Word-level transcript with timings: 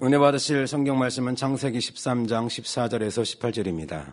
은혜 0.00 0.16
받으실 0.16 0.68
성경 0.68 0.96
말씀은 1.00 1.34
창세기 1.34 1.80
13장 1.80 2.46
14절에서 2.46 3.24
18절입니다. 3.24 4.12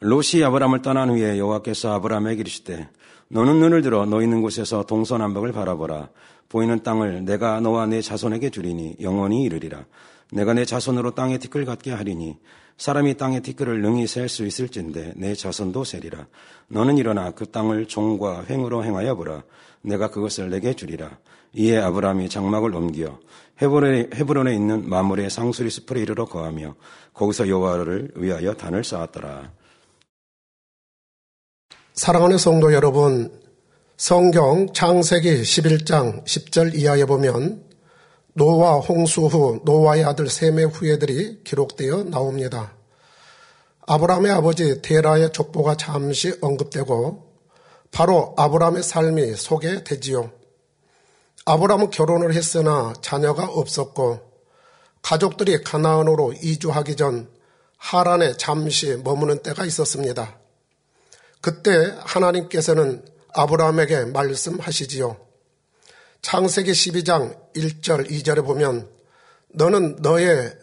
롯이 0.00 0.42
아브람을 0.42 0.80
떠난 0.80 1.10
후에 1.10 1.38
여호와께서 1.38 1.92
아브람에게 1.92 2.40
이르시되 2.40 2.88
너는 3.28 3.60
눈을 3.60 3.82
들어 3.82 4.06
너 4.06 4.22
있는 4.22 4.40
곳에서 4.40 4.84
동서남북을 4.84 5.52
바라보라. 5.52 6.08
보이는 6.48 6.82
땅을 6.82 7.26
내가 7.26 7.60
너와 7.60 7.84
내 7.84 8.00
자손에게 8.00 8.48
주리니 8.48 8.96
영원히 9.02 9.42
이르리라. 9.42 9.84
내가 10.32 10.54
내 10.54 10.64
자손으로 10.64 11.10
땅에 11.10 11.36
티끌 11.36 11.66
갖게 11.66 11.92
하리니 11.92 12.38
사람이 12.78 13.18
땅의 13.18 13.42
티끌을 13.42 13.82
능히 13.82 14.06
셀 14.06 14.30
수 14.30 14.46
있을진데 14.46 15.12
내 15.16 15.34
자손도 15.34 15.84
세리라. 15.84 16.26
너는 16.68 16.96
일어나 16.96 17.32
그 17.32 17.44
땅을 17.50 17.88
종과 17.88 18.46
횡으로 18.48 18.84
행하여 18.84 19.16
보라. 19.16 19.42
내가 19.82 20.08
그것을 20.08 20.48
내게 20.48 20.72
주리라. 20.72 21.18
이에 21.54 21.78
아브람이 21.78 22.28
장막을 22.28 22.74
옮겨 22.74 23.18
헤브론에, 23.60 24.10
헤브론에 24.14 24.54
있는 24.54 24.88
마물의 24.88 25.30
상수리 25.30 25.70
숲을 25.70 25.96
이르러 25.96 26.26
거하며 26.26 26.76
거기서 27.12 27.48
여호와를 27.48 28.12
위하여 28.16 28.54
단을 28.54 28.84
쌓았더라. 28.84 29.52
사랑하는 31.94 32.38
성도 32.38 32.72
여러분, 32.72 33.32
성경 33.96 34.72
창세기 34.72 35.42
11장 35.42 36.24
10절 36.24 36.76
이하에 36.76 37.04
보면 37.04 37.64
노아 38.34 38.76
홍수 38.76 39.22
후 39.26 39.60
노아의 39.64 40.04
아들 40.04 40.28
셈의 40.28 40.66
후예들이 40.66 41.42
기록되어 41.42 42.04
나옵니다. 42.04 42.74
아브라함의 43.88 44.30
아버지 44.30 44.80
데라의 44.80 45.32
족보가 45.32 45.76
잠시 45.76 46.32
언급되고 46.40 47.26
바로 47.90 48.34
아브라함의 48.36 48.84
삶이 48.84 49.34
소개되지요. 49.34 50.37
아브라함은 51.48 51.88
결혼을 51.88 52.34
했으나 52.34 52.92
자녀가 53.00 53.44
없었고 53.46 54.20
가족들이 55.00 55.62
가나안으로 55.64 56.34
이주하기 56.42 56.96
전 56.96 57.30
하란에 57.78 58.36
잠시 58.36 59.00
머무는 59.02 59.42
때가 59.42 59.64
있었습니다. 59.64 60.38
그때 61.40 61.96
하나님께서는 62.00 63.02
아브라함에게 63.32 64.06
말씀하시지요. 64.06 65.16
창세기 66.20 66.70
12장 66.70 67.38
1절 67.56 68.10
2절에 68.10 68.44
보면 68.44 68.90
너는 69.54 69.96
너의 70.02 70.54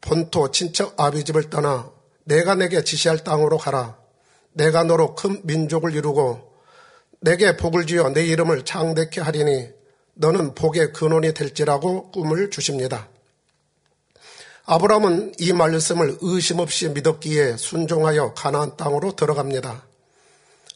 본토 0.00 0.50
친척 0.50 0.98
아비집을 0.98 1.48
떠나 1.48 1.92
내가 2.24 2.56
내게 2.56 2.82
지시할 2.82 3.22
땅으로 3.22 3.56
가라. 3.56 3.96
내가 4.52 4.82
너로 4.82 5.14
큰 5.14 5.40
민족을 5.44 5.94
이루고 5.94 6.40
내게 7.20 7.56
복을 7.56 7.86
지어 7.86 8.08
내 8.08 8.24
이름을 8.26 8.64
창대케 8.64 9.20
하리니 9.20 9.77
너는 10.20 10.54
복의 10.54 10.92
근원이 10.92 11.32
될지라고 11.32 12.10
꿈을 12.10 12.50
주십니다. 12.50 13.08
아브라함은 14.66 15.34
이 15.38 15.52
말씀을 15.52 16.18
의심 16.20 16.58
없이 16.58 16.88
믿었기에 16.88 17.56
순종하여 17.56 18.34
가나안 18.34 18.76
땅으로 18.76 19.14
들어갑니다. 19.14 19.86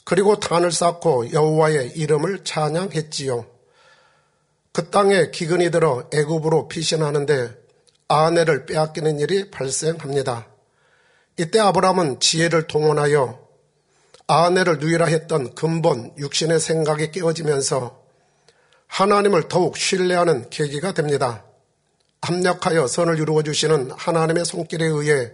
그리고 0.05 0.39
단을 0.39 0.71
쌓고 0.71 1.33
여호와의 1.33 1.91
이름을 1.97 2.45
찬양했지요. 2.45 3.47
그 4.73 4.91
땅에 4.91 5.31
기근이 5.31 5.71
들어 5.71 6.09
애굽으로 6.13 6.69
피신하는데 6.69 7.55
아내를 8.09 8.65
빼앗기는 8.67 9.19
일이 9.19 9.51
발생합니다. 9.51 10.47
이때 11.39 11.59
아브라함은 11.59 12.21
지혜를 12.21 12.69
동원하여 12.69 13.41
아내를 14.29 14.79
누이라 14.79 15.07
했던 15.07 15.55
근본 15.55 16.15
육신의 16.17 16.61
생각이 16.61 17.11
깨어지면서 17.11 18.02
하나님을 18.93 19.49
더욱 19.49 19.79
신뢰하는 19.79 20.51
계기가 20.51 20.93
됩니다. 20.93 21.45
합력하여 22.21 22.87
선을 22.87 23.19
이루어 23.19 23.43
주시는 23.43 23.91
하나님의 23.91 24.45
손길에 24.45 24.85
의해 24.85 25.33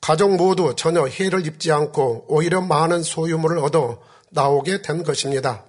가족 0.00 0.36
모두 0.36 0.74
전혀 0.76 1.04
해를 1.06 1.44
입지 1.44 1.72
않고 1.72 2.26
오히려 2.28 2.60
많은 2.60 3.02
소유물을 3.02 3.58
얻어 3.58 4.00
나오게 4.30 4.82
된 4.82 5.02
것입니다. 5.02 5.64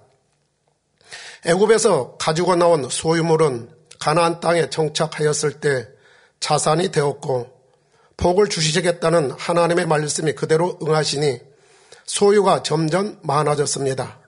애굽에서 1.44 2.16
가지고 2.16 2.54
나온 2.54 2.88
소유물은 2.88 3.70
가나안 3.98 4.38
땅에 4.38 4.70
정착하였을 4.70 5.54
때 5.54 5.88
자산이 6.38 6.92
되었고 6.92 7.50
복을 8.18 8.48
주시겠다는 8.48 9.32
하나님의 9.32 9.86
말씀이 9.86 10.32
그대로 10.34 10.78
응하시니 10.80 11.40
소유가 12.04 12.62
점점 12.62 13.18
많아졌습니다. 13.22 14.20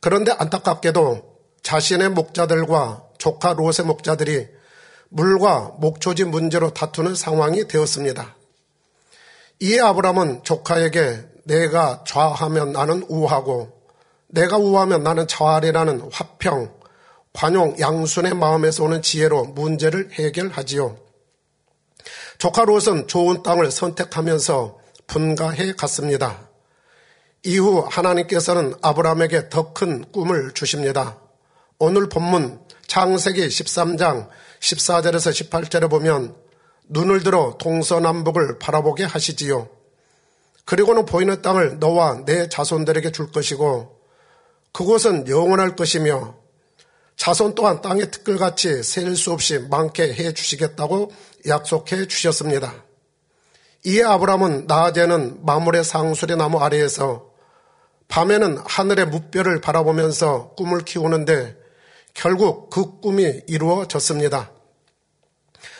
그런데 0.00 0.32
안타깝게도 0.32 1.29
자신의 1.62 2.10
목자들과 2.10 3.04
조카 3.18 3.52
롯의 3.52 3.86
목자들이 3.86 4.48
물과 5.10 5.74
목초지 5.78 6.24
문제로 6.24 6.72
다투는 6.72 7.14
상황이 7.14 7.66
되었습니다. 7.66 8.36
이에 9.60 9.80
아브람은 9.80 10.44
조카에게 10.44 11.24
내가 11.44 12.04
좌하면 12.06 12.72
나는 12.72 13.04
우하고 13.08 13.80
내가 14.28 14.56
우하면 14.56 15.02
나는 15.02 15.26
좌하리라는 15.26 16.08
화평, 16.12 16.72
관용, 17.32 17.78
양순의 17.78 18.34
마음에서 18.34 18.84
오는 18.84 19.02
지혜로 19.02 19.46
문제를 19.46 20.10
해결하지요. 20.12 20.96
조카 22.38 22.64
롯은 22.64 23.06
좋은 23.08 23.42
땅을 23.42 23.70
선택하면서 23.70 24.78
분가해 25.06 25.74
갔습니다. 25.74 26.48
이후 27.42 27.84
하나님께서는 27.88 28.74
아브라함에게 28.80 29.48
더 29.48 29.72
큰 29.72 30.04
꿈을 30.12 30.52
주십니다. 30.52 31.18
오늘 31.82 32.10
본문 32.10 32.60
창세기 32.88 33.48
13장 33.48 34.28
14절에서 34.60 35.48
18절에 35.48 35.88
보면 35.88 36.36
눈을 36.90 37.22
들어 37.22 37.56
동서남북을 37.58 38.58
바라보게 38.58 39.04
하시지요. 39.04 39.66
그리고는 40.66 41.06
보이는 41.06 41.40
땅을 41.40 41.78
너와 41.78 42.26
내 42.26 42.50
자손들에게 42.50 43.12
줄 43.12 43.32
것이고 43.32 43.98
그곳은 44.72 45.26
영원할 45.26 45.74
것이며 45.74 46.34
자손 47.16 47.54
또한 47.54 47.80
땅의 47.80 48.10
특글같이 48.10 48.82
셀 48.82 49.16
수 49.16 49.32
없이 49.32 49.58
많게 49.58 50.12
해 50.12 50.34
주시겠다고 50.34 51.10
약속해 51.48 52.06
주셨습니다. 52.06 52.74
이에 53.86 54.02
아브라함은 54.02 54.66
낮에는 54.66 55.46
마물의 55.46 55.84
상수리 55.84 56.36
나무 56.36 56.58
아래에서 56.58 57.30
밤에는 58.08 58.58
하늘의 58.66 59.06
무별을 59.06 59.62
바라보면서 59.62 60.50
꿈을 60.56 60.84
키우는데 60.84 61.59
결국 62.14 62.70
그 62.70 63.00
꿈이 63.00 63.42
이루어졌습니다. 63.46 64.50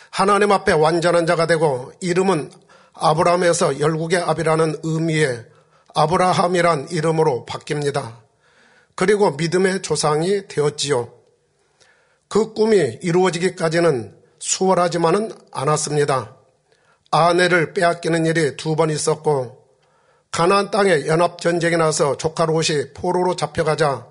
하나님 0.09 0.51
앞에 0.51 0.71
완전한 0.73 1.25
자가 1.25 1.47
되고 1.47 1.91
이름은 2.01 2.51
아브라함에서 2.93 3.79
열국의 3.79 4.19
아비라는 4.19 4.77
의미의 4.83 5.45
아브라함이란 5.95 6.89
이름으로 6.91 7.45
바뀝니다. 7.47 8.17
그리고 8.95 9.31
믿음의 9.31 9.81
조상이 9.81 10.47
되었지요. 10.47 11.13
그 12.27 12.53
꿈이 12.53 12.99
이루어지기까지는 13.01 14.15
수월하지만은 14.39 15.31
않았습니다. 15.51 16.35
아내를 17.11 17.73
빼앗기는 17.73 18.25
일이 18.25 18.55
두 18.57 18.75
번 18.75 18.89
있었고 18.89 19.59
가나안 20.31 20.71
땅에 20.71 21.07
연합 21.07 21.41
전쟁이 21.41 21.75
나서 21.75 22.15
조카 22.15 22.45
롯이 22.45 22.93
포로로 22.93 23.35
잡혀가자 23.35 24.07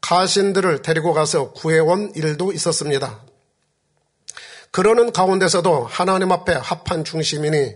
가신들을 0.00 0.82
데리고 0.82 1.12
가서 1.12 1.52
구해온 1.52 2.12
일도 2.14 2.52
있었습니다. 2.52 3.24
그러는 4.70 5.12
가운데서도 5.12 5.84
하나님 5.84 6.32
앞에 6.32 6.52
합한 6.52 7.04
중심이니 7.04 7.74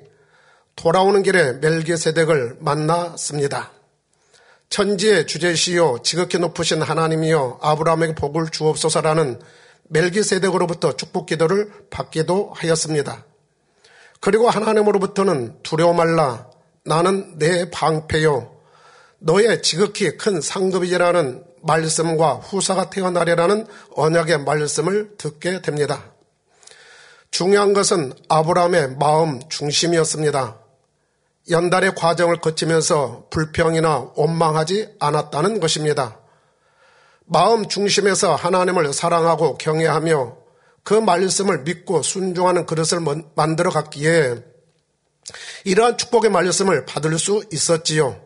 돌아오는 0.77 1.23
길에 1.23 1.53
멜기세덱을 1.55 2.59
만났습니다. 2.61 3.73
천지의 4.71 5.27
주제시요 5.27 5.99
지극히 6.03 6.39
높으신 6.39 6.83
하나님이여 6.83 7.59
아브라함에게 7.63 8.15
복을 8.15 8.49
주옵소서라는 8.51 9.41
멜기세덱으로부터 9.89 10.97
축복 10.97 11.27
기도를 11.27 11.71
받기도 11.91 12.53
하였습니다. 12.57 13.25
그리고 14.21 14.49
하나님으로부터는 14.49 15.63
두려워 15.63 15.93
말라 15.93 16.49
나는 16.85 17.39
내 17.39 17.71
방패요 17.71 18.55
너의 19.19 19.63
지극히 19.63 20.17
큰 20.17 20.41
상급이라는 20.41 21.45
말씀과 21.65 22.35
후사가 22.35 22.91
태어나리라는 22.91 23.67
언약의 23.97 24.45
말씀을 24.45 25.17
듣게 25.17 25.61
됩니다. 25.61 26.13
중요한 27.31 27.73
것은 27.73 28.13
아브라함의 28.29 28.97
마음 28.97 29.41
중심이었습니다. 29.49 30.61
연달의 31.51 31.95
과정을 31.95 32.41
거치면서 32.41 33.27
불평이나 33.31 34.13
원망하지 34.15 34.95
않았다는 34.99 35.61
것입니다. 35.61 36.21
마음 37.27 37.69
중심에서 37.69 38.35
하나님을 38.35 38.93
사랑하고 38.93 39.59
경외하며 39.59 40.37
그 40.85 40.95
말씀을 40.95 41.63
믿고 41.63 42.03
순종하는 42.03 42.67
그릇을 42.67 43.01
만들어 43.35 43.71
갔기에 43.71 44.37
이러한 45.65 45.97
축복의 45.97 46.31
말씀을 46.31 46.85
받을 46.85 47.19
수 47.19 47.43
있었지요. 47.51 48.24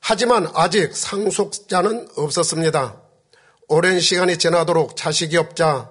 하지만 0.00 0.48
아직 0.54 0.96
상속자는 0.96 2.08
없었습니다. 2.16 3.02
오랜 3.68 4.00
시간이 4.00 4.38
지나도록 4.38 4.96
자식이 4.96 5.36
없자 5.36 5.90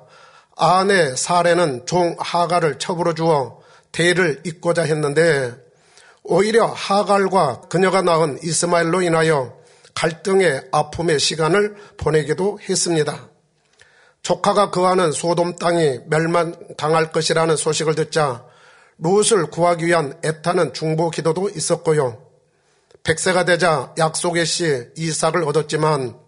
아내 0.55 1.15
사례는 1.15 1.85
종 1.85 2.15
하갈을 2.17 2.79
첩으로 2.79 3.13
주어 3.13 3.61
대를 3.91 4.41
잇고자 4.43 4.83
했는데 4.83 5.53
오히려 6.23 6.65
하갈과 6.65 7.61
그녀가 7.69 8.01
낳은 8.01 8.39
이스마엘로 8.43 9.01
인하여 9.01 9.55
갈등의 9.93 10.69
아픔의 10.71 11.19
시간을 11.19 11.75
보내기도 11.97 12.59
했습니다. 12.67 13.29
조카가 14.23 14.71
거하는 14.71 15.11
소돔 15.11 15.55
땅이 15.55 16.01
멸망당할 16.07 17.11
것이라는 17.11 17.55
소식을 17.55 17.95
듣자 17.95 18.43
룻을 18.97 19.49
구하기 19.51 19.85
위한 19.85 20.19
애타는 20.25 20.73
중보 20.73 21.09
기도도 21.09 21.49
있었고요. 21.49 22.26
백세가 23.07 23.45
되자 23.45 23.93
약속의 23.97 24.45
시 24.45 24.83
이삭을 24.97 25.43
얻었지만 25.45 26.19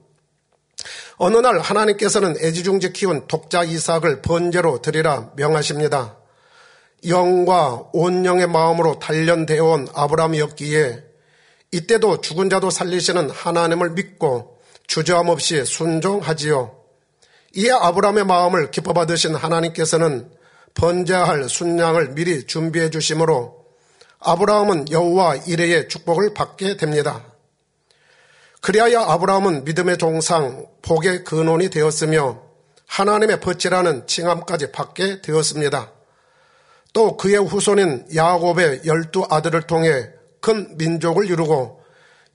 어느 1.18 1.38
날 1.38 1.60
하나님께서는 1.60 2.38
애지중지 2.42 2.94
키운 2.94 3.28
독자 3.28 3.66
이삭을 3.66 4.22
번제로 4.22 4.82
드리라 4.82 5.30
명하십니다. 5.36 6.18
영과 7.08 7.84
온 7.92 8.24
영의 8.24 8.48
마음으로 8.48 8.98
단련되어 8.98 9.62
온 9.62 9.88
아브라함이었기에 9.94 11.04
이때도 11.74 12.22
죽은 12.22 12.50
자도 12.50 12.70
살리시는 12.70 13.30
하나님을 13.30 13.90
믿고 13.92 14.62
주저함 14.88 15.28
없이 15.28 15.66
순종하지요. 15.66 16.78
이에 17.56 17.72
아브라함의 17.72 18.26
마음을 18.26 18.72
기뻐 18.72 18.94
받으신 18.94 19.36
하나님께서는 19.36 20.32
번제할 20.76 21.50
순양을 21.50 22.14
미리 22.14 22.48
준비해 22.48 22.90
주심으로 22.90 23.59
아브라함은 24.20 24.92
여호와 24.92 25.38
이레의 25.48 25.88
축복을 25.88 26.34
받게 26.34 26.78
됩니다. 26.78 27.26
그리하여 28.62 29.00
아브라함은 29.00 29.64
믿음의 29.64 29.98
종상, 29.98 30.66
복의 30.82 31.24
근원이 31.24 31.70
되었으며 31.70 32.42
하나님의 32.86 33.40
벗지라는 33.40 34.08
칭함까지 34.08 34.72
받게 34.72 35.22
되었습니다. 35.22 35.92
또 36.92 37.16
그의 37.16 37.38
후손인 37.38 38.08
야곱의 38.14 38.82
열두 38.86 39.26
아들을 39.30 39.62
통해 39.64 40.10
큰 40.42 40.78
민족을 40.78 41.30
이루고 41.30 41.82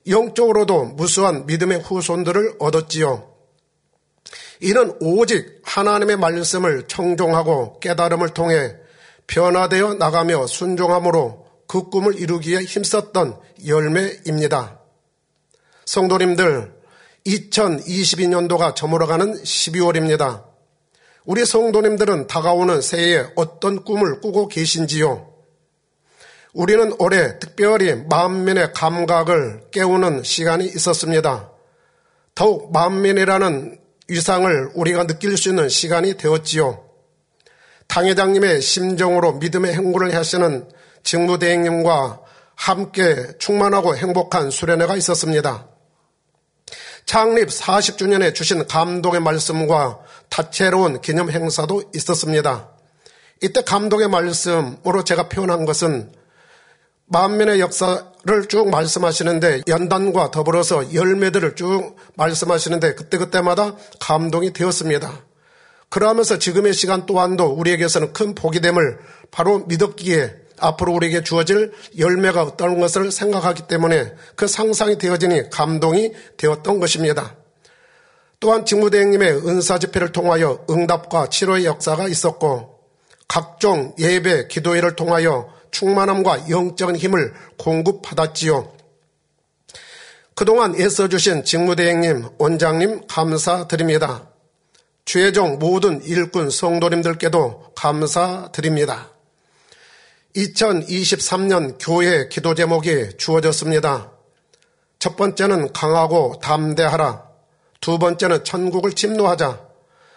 영적으로도 0.07 0.85
무수한 0.85 1.45
믿음의 1.45 1.79
후손들을 1.79 2.55
얻었지요. 2.59 3.31
이는 4.61 4.95
오직 5.01 5.61
하나님의 5.63 6.17
말씀을 6.17 6.87
청종하고 6.87 7.79
깨달음을 7.79 8.29
통해 8.29 8.75
변화되어 9.27 9.95
나가며 9.95 10.47
순종함으로 10.47 11.44
그 11.67 11.89
꿈을 11.89 12.19
이루기에 12.19 12.59
힘썼던 12.59 13.39
열매입니다. 13.65 14.79
성도님들, 15.85 16.73
2022년도가 17.25 18.75
저물어가는 18.75 19.43
12월입니다. 19.43 20.43
우리 21.25 21.45
성도님들은 21.45 22.27
다가오는 22.27 22.81
새해에 22.81 23.25
어떤 23.35 23.83
꿈을 23.83 24.21
꾸고 24.21 24.47
계신지요? 24.47 25.33
우리는 26.53 26.93
올해 26.99 27.39
특별히 27.39 27.95
만민의 27.95 28.73
감각을 28.73 29.63
깨우는 29.71 30.23
시간이 30.23 30.65
있었습니다. 30.65 31.51
더욱 32.33 32.71
만민이라는 32.71 33.79
위상을 34.07 34.71
우리가 34.75 35.07
느낄 35.07 35.35
수 35.37 35.49
있는 35.49 35.67
시간이 35.67 36.15
되었지요. 36.17 36.85
당회장님의 37.87 38.61
심정으로 38.61 39.33
믿음의 39.33 39.73
행보를 39.73 40.13
하시는 40.15 40.67
직무대행님과 41.05 42.19
함께 42.55 43.15
충만하고 43.39 43.95
행복한 43.95 44.49
수련회가 44.49 44.95
있었습니다. 44.97 45.67
창립 47.05 47.49
40주년에 47.49 48.33
주신 48.33 48.67
감동의 48.67 49.21
말씀과 49.21 49.99
다채로운 50.29 51.01
기념 51.01 51.29
행사도 51.29 51.83
있었습니다. 51.95 52.69
이때 53.41 53.61
감동의 53.61 54.09
말씀으로 54.09 55.03
제가 55.03 55.29
표현한 55.29 55.65
것은 55.65 56.11
만면의 57.07 57.59
역사를 57.59 58.47
쭉 58.49 58.69
말씀하시는데 58.71 59.61
연단과 59.67 60.31
더불어서 60.31 60.95
열매들을 60.95 61.55
쭉 61.55 61.95
말씀하시는데 62.15 62.95
그때그때마다 62.95 63.75
감동이 63.99 64.53
되었습니다. 64.53 65.23
그러하면서 65.89 66.39
지금의 66.39 66.73
시간 66.73 67.05
또한도 67.05 67.45
우리에게서는 67.45 68.13
큰 68.13 68.33
복이 68.33 68.61
됨을 68.61 68.97
바로 69.29 69.59
믿었기에 69.67 70.44
앞으로 70.59 70.93
우리에게 70.93 71.23
주어질 71.23 71.73
열매가 71.97 72.43
어떤 72.43 72.79
것을 72.79 73.11
생각하기 73.11 73.67
때문에 73.67 74.13
그 74.35 74.47
상상이 74.47 74.97
되어지니 74.97 75.49
감동이 75.49 76.13
되었던 76.37 76.79
것입니다. 76.79 77.35
또한 78.39 78.65
직무대행님의 78.65 79.47
은사 79.47 79.79
집회를 79.79 80.11
통하여 80.11 80.65
응답과 80.69 81.29
치료의 81.29 81.65
역사가 81.65 82.07
있었고 82.07 82.79
각종 83.27 83.93
예배, 83.97 84.47
기도회를 84.47 84.95
통하여 84.95 85.49
충만함과 85.71 86.49
영적인 86.49 86.95
힘을 86.95 87.33
공급받았지요. 87.57 88.73
그동안 90.35 90.75
애써주신 90.75 91.43
직무대행님, 91.43 92.27
원장님 92.37 93.07
감사드립니다. 93.07 94.29
최종 95.05 95.59
모든 95.59 96.03
일꾼 96.03 96.49
성도님들께도 96.49 97.73
감사드립니다. 97.75 99.14
2023년 100.35 101.77
교회 101.79 102.27
기도 102.27 102.53
제목이 102.53 103.17
주어졌습니다. 103.17 104.11
첫 104.99 105.15
번째는 105.15 105.71
강하고 105.71 106.39
담대하라. 106.41 107.23
두 107.79 107.97
번째는 107.97 108.43
천국을 108.43 108.91
침노하자. 108.91 109.61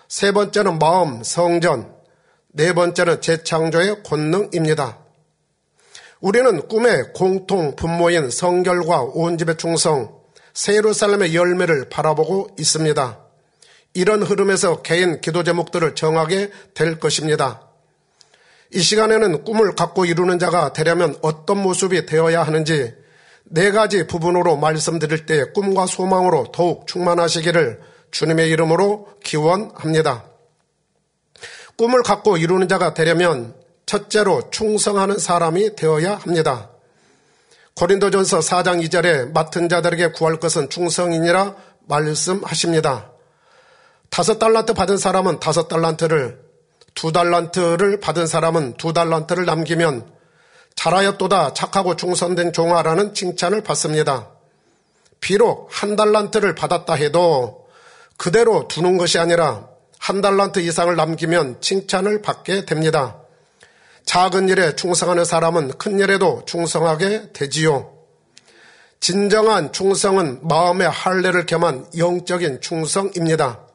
세 0.09 0.33
번째는 0.33 0.79
마음 0.79 1.23
성전. 1.23 1.95
네 2.49 2.73
번째는 2.73 3.21
재창조의 3.21 4.03
권능입니다. 4.03 4.99
우리는 6.21 6.67
꿈의 6.67 7.13
공통 7.15 7.77
분모인 7.77 8.31
성결과 8.31 9.03
온 9.03 9.39
집의 9.39 9.57
충성, 9.57 10.19
세루살렘의 10.53 11.37
열매를 11.37 11.89
바라보고 11.91 12.49
있습니다. 12.59 13.21
이런 13.95 14.23
흐름에서 14.25 14.83
개인 14.83 15.21
기도 15.21 15.45
제목들을 15.45 15.95
정하게 15.95 16.51
될 16.75 16.99
것입니다. 16.99 17.68
이 18.73 18.81
시간에는 18.81 19.45
꿈을 19.45 19.75
갖고 19.75 20.05
이루는 20.05 20.39
자가 20.39 20.73
되려면 20.73 21.17
어떤 21.23 21.63
모습이 21.63 22.07
되어야 22.07 22.43
하는지 22.43 22.95
네 23.45 23.71
가지 23.71 24.07
부분으로 24.07 24.57
말씀드릴 24.57 25.25
때 25.25 25.53
꿈과 25.53 25.87
소망으로 25.87 26.53
더욱 26.53 26.87
충만하시기를 26.87 27.81
주님의 28.11 28.51
이름으로 28.51 29.09
기원합니다. 29.25 30.25
꿈을 31.77 32.03
갖고 32.03 32.37
이루는 32.37 32.69
자가 32.69 32.93
되려면 32.93 33.55
첫째로 33.87 34.51
충성하는 34.51 35.19
사람이 35.19 35.77
되어야 35.77 36.17
합니다. 36.17 36.71
고린도전서 37.75 38.41
4장 38.41 38.85
2절에 38.85 39.33
맡은 39.33 39.69
자들에게 39.69 40.11
구할 40.13 40.41
것은 40.41 40.69
충성이니라 40.69 41.55
말씀하십니다. 41.87 43.13
다섯 44.11 44.39
달란트 44.39 44.75
받은 44.75 44.99
사람은 44.99 45.41
다섯 45.41 45.69
달란트를 45.69 46.48
두 46.99 47.13
달란트를 47.13 48.01
받은 48.01 48.27
사람은 48.27 48.75
두 48.77 48.93
달란트를 48.93 49.45
남기면 49.45 50.11
잘하였도다 50.75 51.55
착하고 51.55 51.95
충성된 51.95 52.53
종아라는 52.53 53.15
칭찬을 53.15 53.63
받습니다. 53.63 54.31
비록 55.21 55.69
한 55.71 55.95
달란트를 55.95 56.57
받았다 56.57 56.95
해도 56.95 57.69
그대로 58.17 58.67
두는 58.67 58.99
것이 58.99 59.21
아니라 59.21 59.69
한 60.01 60.21
달란트 60.21 60.59
이상을 60.59 60.97
남기면 60.97 61.61
칭찬을 61.61 62.21
받게 62.21 62.65
됩니다. 62.65 63.19
작은 64.05 64.49
일에 64.49 64.75
충성하는 64.75 65.25
사람은 65.25 65.79
큰 65.79 66.01
일에도 66.01 66.43
충성하게 66.47 67.33
되지요. 67.33 67.93
진정한 68.99 69.73
충성은 69.73 70.41
마음의 70.49 70.91
할례를 70.91 71.47
겸한 71.47 71.91
영적인 71.97 72.61
충성입니다. 72.61 73.68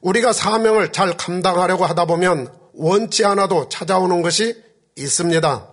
우리가 0.00 0.32
사명을 0.32 0.92
잘 0.92 1.16
감당하려고 1.16 1.84
하다 1.84 2.04
보면 2.04 2.52
원치 2.74 3.24
않아도 3.24 3.68
찾아오는 3.68 4.22
것이 4.22 4.62
있습니다. 4.96 5.68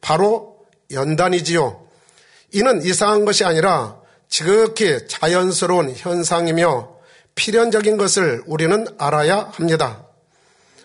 바로 0.00 0.58
연단이지요. 0.90 1.84
이는 2.52 2.82
이상한 2.84 3.24
것이 3.24 3.44
아니라 3.44 3.96
지극히 4.28 5.06
자연스러운 5.08 5.92
현상이며 5.96 6.94
필연적인 7.34 7.96
것을 7.96 8.42
우리는 8.46 8.86
알아야 8.98 9.50
합니다. 9.52 10.04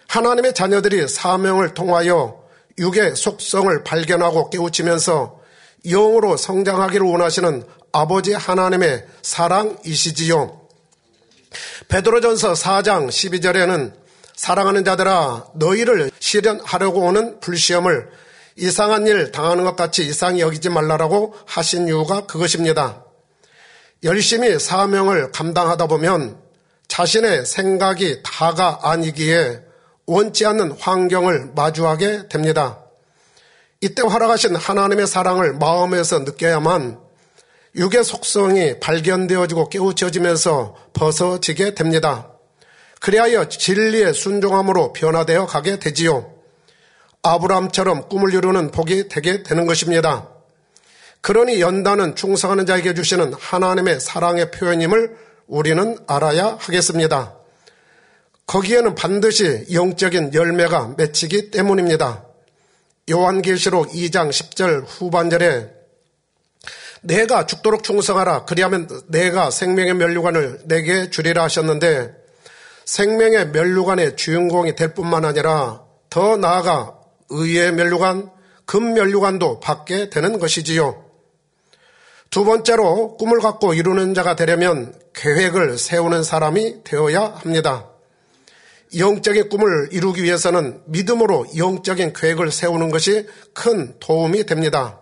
하나님의 0.07 0.53
자녀들이 0.53 1.07
사명을 1.07 1.73
통하여 1.73 2.43
육의 2.79 3.15
속성을 3.15 3.83
발견하고 3.83 4.49
깨우치면서 4.49 5.39
영으로 5.85 6.37
성장하기를 6.37 7.05
원하시는 7.05 7.63
아버지 7.91 8.33
하나님의 8.33 9.05
사랑이시지요. 9.21 10.58
베드로전서 11.89 12.53
4장 12.53 13.07
12절에는 13.07 13.93
사랑하는 14.35 14.85
자들아 14.85 15.47
너희를 15.55 16.11
실현하려고 16.19 17.01
오는 17.01 17.39
불시험을 17.39 18.07
이상한 18.57 19.07
일 19.07 19.31
당하는 19.31 19.63
것 19.63 19.75
같이 19.75 20.05
이상히 20.05 20.39
여기지 20.41 20.69
말라라고 20.69 21.33
하신 21.47 21.87
이유가 21.87 22.27
그것입니다. 22.27 23.03
열심히 24.03 24.59
사명을 24.59 25.31
감당하다 25.31 25.87
보면 25.87 26.39
자신의 26.87 27.47
생각이 27.47 28.21
다가 28.23 28.79
아니기에 28.83 29.61
원치 30.05 30.45
않는 30.45 30.73
환경을 30.73 31.53
마주하게 31.55 32.27
됩니다. 32.29 32.83
이때 33.81 34.03
활약하신 34.03 34.55
하나님의 34.55 35.07
사랑을 35.07 35.53
마음에서 35.53 36.19
느껴야만 36.19 37.08
육의 37.75 38.03
속성이 38.03 38.79
발견되어지고 38.79 39.69
깨우쳐지면서 39.69 40.75
벗어지게 40.93 41.75
됩니다. 41.75 42.31
그리하여 42.99 43.47
진리의 43.47 44.13
순종함으로 44.13 44.93
변화되어 44.93 45.45
가게 45.45 45.79
되지요. 45.79 46.33
아브라함처럼 47.21 48.09
꿈을 48.09 48.33
이루는 48.33 48.71
복이 48.71 49.07
되게 49.09 49.43
되는 49.43 49.65
것입니다. 49.65 50.29
그러니 51.21 51.61
연단은 51.61 52.15
충성하는 52.15 52.65
자에게 52.65 52.93
주시는 52.93 53.33
하나님의 53.33 53.99
사랑의 53.99 54.51
표현임을 54.51 55.15
우리는 55.47 55.97
알아야 56.07 56.57
하겠습니다. 56.59 57.35
거기에는 58.45 58.95
반드시 58.95 59.65
영적인 59.71 60.33
열매가 60.33 60.95
맺히기 60.97 61.51
때문입니다. 61.51 62.25
요한계시록 63.11 63.89
2장 63.89 64.29
10절 64.29 64.85
후반절에 64.87 65.78
내가 67.01 67.45
죽도록 67.45 67.83
충성하라. 67.83 68.45
그리하면 68.45 68.89
내가 69.07 69.51
생명의 69.51 69.93
면류관을 69.93 70.61
내게 70.65 71.09
주리라 71.09 71.43
하셨는데 71.43 72.13
생명의 72.85 73.49
면류관의 73.49 74.15
주인공이 74.15 74.75
될 74.75 74.93
뿐만 74.93 75.25
아니라 75.25 75.83
더 76.09 76.37
나아가 76.37 76.95
의의 77.29 77.73
면류관, 77.73 78.31
금 78.65 78.93
면류관도 78.93 79.59
받게 79.59 80.09
되는 80.09 80.39
것이지요. 80.39 81.05
두 82.29 82.45
번째로 82.45 83.17
꿈을 83.17 83.39
갖고 83.39 83.73
이루는 83.73 84.13
자가 84.13 84.35
되려면 84.35 84.93
계획을 85.13 85.77
세우는 85.77 86.23
사람이 86.23 86.83
되어야 86.83 87.35
합니다. 87.37 87.89
영적인 88.97 89.49
꿈을 89.49 89.89
이루기 89.91 90.23
위해서는 90.23 90.81
믿음으로 90.85 91.45
영적인 91.57 92.13
계획을 92.13 92.51
세우는 92.51 92.89
것이 92.89 93.27
큰 93.53 93.95
도움이 93.99 94.45
됩니다. 94.45 94.99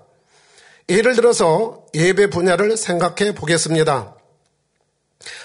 예를 0.90 1.16
들어서 1.16 1.84
예배 1.94 2.30
분야를 2.30 2.78
생각해 2.78 3.34
보겠습니다. 3.36 4.16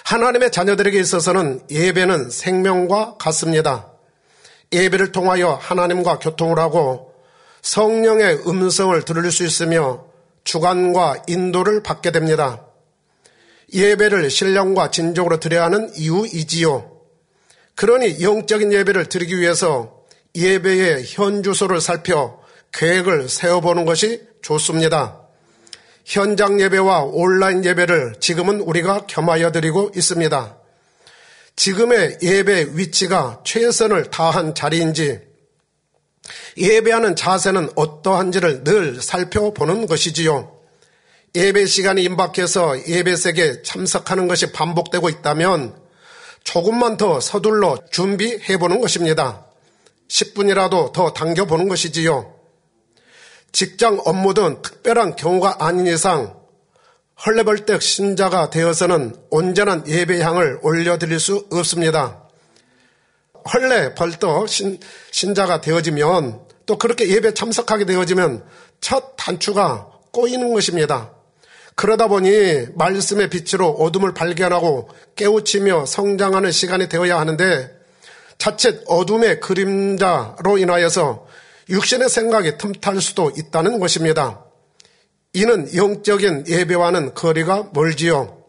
하나님의 0.05 0.51
자녀들에게 0.51 0.97
있어서는 0.99 1.61
예배는 1.69 2.29
생명과 2.29 3.17
같습니다. 3.17 3.91
예배를 4.71 5.11
통하여 5.11 5.51
하나님과 5.51 6.19
교통을 6.19 6.59
하고 6.59 7.13
성령의 7.61 8.47
음성을 8.47 8.99
들을 9.03 9.31
수 9.31 9.45
있으며 9.45 10.05
주관과 10.45 11.23
인도를 11.27 11.83
받게 11.83 12.11
됩니다. 12.11 12.65
예배를 13.73 14.29
신령과 14.29 14.91
진정으로 14.91 15.39
드려야 15.39 15.65
하는 15.65 15.91
이유이지요. 15.95 16.91
그러니 17.75 18.21
영적인 18.21 18.71
예배를 18.71 19.07
드리기 19.07 19.39
위해서 19.39 20.03
예배의 20.35 21.05
현 21.07 21.43
주소를 21.43 21.81
살펴 21.81 22.39
계획을 22.71 23.29
세워보는 23.29 23.85
것이 23.85 24.21
좋습니다. 24.41 25.22
현장 26.05 26.59
예배와 26.59 27.03
온라인 27.03 27.63
예배를 27.63 28.15
지금은 28.19 28.59
우리가 28.61 29.05
겸하여 29.07 29.51
드리고 29.51 29.91
있습니다. 29.95 30.57
지금의 31.55 32.17
예배 32.21 32.69
위치가 32.73 33.41
최선을 33.43 34.09
다한 34.09 34.55
자리인지 34.55 35.21
예배하는 36.57 37.15
자세는 37.15 37.69
어떠한지를 37.75 38.63
늘 38.63 39.01
살펴보는 39.01 39.87
것이지요. 39.87 40.51
예배 41.35 41.65
시간이 41.65 42.03
임박해서 42.03 42.87
예배색에 42.87 43.63
참석하는 43.63 44.27
것이 44.27 44.51
반복되고 44.51 45.09
있다면 45.09 45.75
조금만 46.43 46.97
더 46.97 47.19
서둘러 47.19 47.77
준비해 47.91 48.57
보는 48.57 48.81
것입니다. 48.81 49.45
10분이라도 50.07 50.91
더 50.93 51.13
당겨보는 51.13 51.69
것이지요. 51.69 52.32
직장 53.53 54.01
업무든 54.03 54.63
특별한 54.63 55.15
경우가 55.15 55.57
아닌 55.59 55.85
이상 55.85 56.35
헐레벌떡 57.23 57.83
신자가 57.83 58.49
되어서는 58.49 59.15
온전한 59.29 59.87
예배향을 59.87 60.59
올려드릴 60.63 61.19
수 61.19 61.45
없습니다. 61.51 62.23
헐레벌떡 63.53 64.49
신, 64.49 64.79
신자가 65.11 65.61
되어지면 65.61 66.41
또 66.65 66.77
그렇게 66.79 67.07
예배 67.07 67.35
참석하게 67.35 67.85
되어지면 67.85 68.43
첫 68.81 69.15
단추가 69.17 69.87
꼬이는 70.11 70.51
것입니다. 70.51 71.11
그러다 71.75 72.07
보니 72.07 72.69
말씀의 72.73 73.29
빛으로 73.29 73.69
어둠을 73.69 74.15
발견하고 74.15 74.89
깨우치며 75.15 75.85
성장하는 75.85 76.51
시간이 76.51 76.89
되어야 76.89 77.19
하는데 77.19 77.69
자칫 78.39 78.83
어둠의 78.87 79.39
그림자로 79.39 80.57
인하여서 80.57 81.27
육신의 81.69 82.09
생각이 82.09 82.57
틈탈 82.57 83.01
수도 83.01 83.31
있다는 83.35 83.79
것입니다. 83.79 84.43
이는 85.33 85.73
영적인 85.75 86.45
예배와는 86.47 87.13
거리가 87.13 87.69
멀지요. 87.73 88.43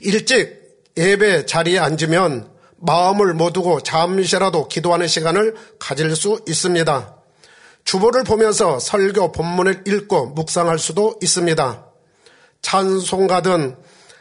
일찍 0.00 0.64
예배 0.96 1.46
자리에 1.46 1.78
앉으면 1.78 2.50
마음을 2.76 3.34
모두고 3.34 3.80
잠시라도 3.80 4.68
기도하는 4.68 5.08
시간을 5.08 5.56
가질 5.78 6.14
수 6.14 6.40
있습니다. 6.46 7.16
주보를 7.84 8.24
보면서 8.24 8.78
설교 8.78 9.32
본문을 9.32 9.84
읽고 9.86 10.26
묵상할 10.30 10.78
수도 10.78 11.18
있습니다. 11.22 11.86
찬송가든 12.62 13.76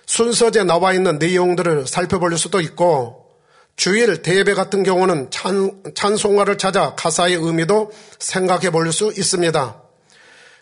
순서제 0.06 0.64
나와 0.64 0.94
있는 0.94 1.18
내용들을 1.18 1.88
살펴볼 1.88 2.38
수도 2.38 2.62
있고 2.62 3.25
주일 3.76 4.22
대배 4.22 4.54
같은 4.54 4.84
경우는 4.84 5.32
찬, 5.32 5.82
찬송가를 5.94 6.58
찾아 6.58 6.96
가사의 6.96 7.36
의미도 7.36 7.92
생각해 8.20 8.70
볼 8.70 8.92
수 8.92 9.12
있습니다. 9.16 9.82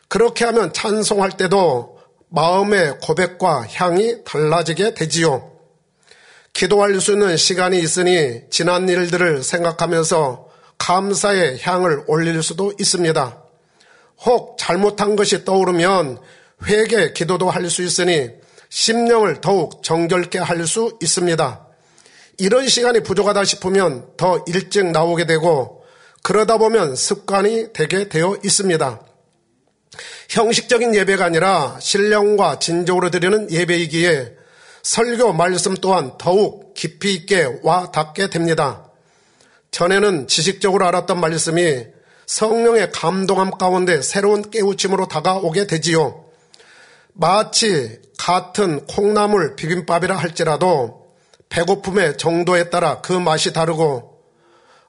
그렇게 0.08 0.46
하면 0.46 0.74
찬송할 0.74 1.38
때도 1.38 2.00
마음의 2.30 3.00
고백과 3.02 3.68
향이 3.72 4.24
달라지게 4.26 4.96
되지요. 4.96 5.52
기도할 6.54 7.00
수 7.02 7.14
있는 7.14 7.38
시간이 7.38 7.80
있으니 7.80 8.42
지난 8.50 8.90
일들을 8.90 9.44
생각하면서 9.44 10.48
감사의 10.78 11.60
향을 11.62 12.06
올릴 12.08 12.42
수도 12.44 12.74
있습니다. 12.80 13.44
혹 14.26 14.58
잘못한 14.58 15.16
것이 15.16 15.46
떠오르면 15.46 16.20
회개 16.66 17.14
기도도 17.14 17.50
할 17.50 17.70
수 17.70 17.84
있으니 17.84 18.30
심령을 18.70 19.42
더욱 19.42 19.84
정결케 19.84 20.40
할 20.40 20.66
수 20.66 20.98
있습니다. 21.02 21.68
이런 22.38 22.68
시간이 22.68 23.02
부족하다 23.02 23.44
싶으면 23.44 24.08
더 24.18 24.44
일찍 24.48 24.86
나오게 24.86 25.26
되고 25.26 25.84
그러다 26.24 26.58
보면 26.58 26.96
습관이 26.96 27.74
되게 27.74 28.10
되어 28.10 28.38
있습니다. 28.44 29.02
형식적인 30.30 30.96
예배가 30.96 31.26
아니라 31.26 31.78
신령과 31.80 32.60
진정으로 32.60 33.12
드리는 33.12 33.52
예배이기에 33.52 34.34
설교 34.82 35.34
말씀 35.34 35.76
또한 35.76 36.18
더욱 36.18 36.74
깊이 36.74 37.14
있게 37.14 37.60
와 37.62 37.92
닿게 37.92 38.30
됩니다. 38.30 38.90
전에는 39.72 40.28
지식적으로 40.28 40.86
알았던 40.88 41.20
말씀이 41.20 41.86
성령의 42.26 42.92
감동함 42.92 43.52
가운데 43.52 44.02
새로운 44.02 44.50
깨우침으로 44.50 45.08
다가오게 45.08 45.68
되지요. 45.68 46.26
마치 47.14 48.00
같은 48.18 48.86
콩나물 48.88 49.56
비빔밥이라 49.56 50.16
할지라도 50.16 51.03
배고픔의 51.54 52.18
정도에 52.18 52.72
따라 52.72 53.00
그 53.02 53.14
맛이 53.14 53.54
다르고 53.54 54.18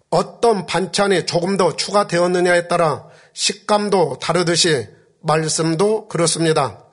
어떤 0.08 0.64
반찬이 0.64 1.26
조금 1.26 1.58
더 1.58 1.76
추가되었느냐에 1.76 2.68
따라 2.68 3.04
식감도 3.34 4.18
다르듯이 4.18 4.88
말씀도 5.20 6.08
그렇습니다. 6.08 6.86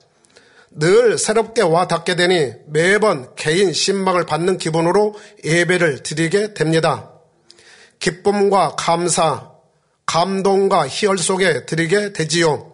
늘 0.70 1.16
새롭게 1.16 1.62
와 1.62 1.86
닿게 1.86 2.16
되니 2.16 2.52
매번 2.66 3.34
개인 3.34 3.72
신망을 3.72 4.26
받는 4.26 4.58
기분으로 4.58 5.14
예배를 5.42 6.02
드리게 6.02 6.52
됩니다. 6.52 7.10
기쁨과 7.98 8.74
감사, 8.76 9.52
감동과 10.04 10.88
희열 10.88 11.16
속에 11.16 11.64
드리게 11.64 12.12
되지요. 12.12 12.72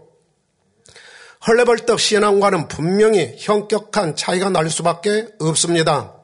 헐레벌떡 1.47 2.00
신앙과는 2.00 2.67
분명히 2.67 3.37
현격한 3.38 4.17
차이가 4.17 4.50
날 4.50 4.69
수밖에 4.69 5.28
없습니다. 5.38 6.18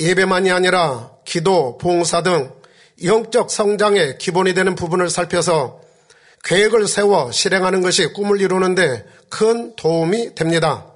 예배만이 0.00 0.50
아니라 0.50 1.10
기도, 1.24 1.78
봉사 1.78 2.22
등 2.22 2.52
영적 3.04 3.50
성장의 3.50 4.18
기본이 4.18 4.54
되는 4.54 4.74
부분을 4.74 5.10
살펴서 5.10 5.80
계획을 6.44 6.88
세워 6.88 7.30
실행하는 7.30 7.82
것이 7.82 8.12
꿈을 8.12 8.40
이루는데 8.40 9.04
큰 9.28 9.74
도움이 9.76 10.34
됩니다. 10.34 10.86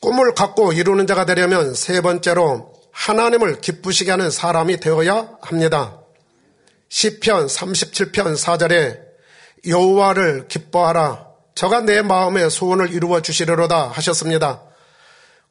꿈을 0.00 0.34
갖고 0.34 0.72
이루는 0.72 1.06
자가 1.06 1.24
되려면 1.24 1.74
세 1.74 2.00
번째로 2.00 2.72
하나님을 2.90 3.60
기쁘시게 3.60 4.10
하는 4.10 4.30
사람이 4.30 4.80
되어야 4.80 5.28
합니다. 5.40 6.00
시편 6.88 7.46
37편 7.46 8.36
4절에 8.36 9.00
여호와를 9.66 10.48
기뻐하라 10.48 11.26
저가 11.54 11.80
내 11.80 12.02
마음의 12.02 12.50
소원을 12.50 12.92
이루어 12.92 13.20
주시려로다 13.20 13.88
하셨습니다. 13.88 14.62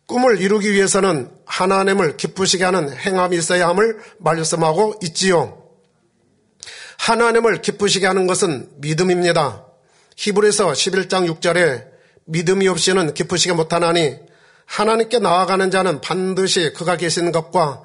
꿈을 0.07 0.41
이루기 0.41 0.71
위해서는 0.73 1.31
하나님을 1.45 2.17
기쁘시게 2.17 2.63
하는 2.63 2.91
행함이 2.95 3.37
있어야 3.37 3.69
함을 3.69 3.97
말씀하고 4.19 4.95
있지요. 5.03 5.63
하나님을 6.97 7.61
기쁘시게 7.61 8.05
하는 8.05 8.27
것은 8.27 8.69
믿음입니다. 8.77 9.65
히브리서 10.15 10.71
11장 10.71 11.29
6절에 11.39 11.85
믿음이 12.25 12.67
없이는 12.67 13.13
기쁘시게 13.13 13.53
못하나니 13.53 14.17
하나님께 14.65 15.19
나아가는 15.19 15.69
자는 15.71 16.01
반드시 16.01 16.71
그가 16.73 16.95
계신 16.97 17.31
것과 17.31 17.83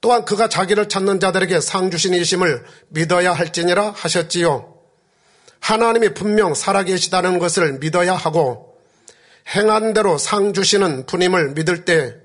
또한 0.00 0.24
그가 0.24 0.48
자기를 0.48 0.88
찾는 0.88 1.20
자들에게 1.20 1.60
상 1.60 1.90
주신 1.90 2.14
이심을 2.14 2.64
믿어야 2.88 3.32
할지니라 3.32 3.92
하셨지요. 3.96 4.74
하나님이 5.60 6.14
분명 6.14 6.54
살아계시다는 6.54 7.38
것을 7.38 7.78
믿어야 7.78 8.14
하고 8.14 8.71
행한 9.54 9.92
대로 9.92 10.18
상 10.18 10.52
주시는 10.52 11.06
분임을 11.06 11.50
믿을 11.50 11.84
때 11.84 12.16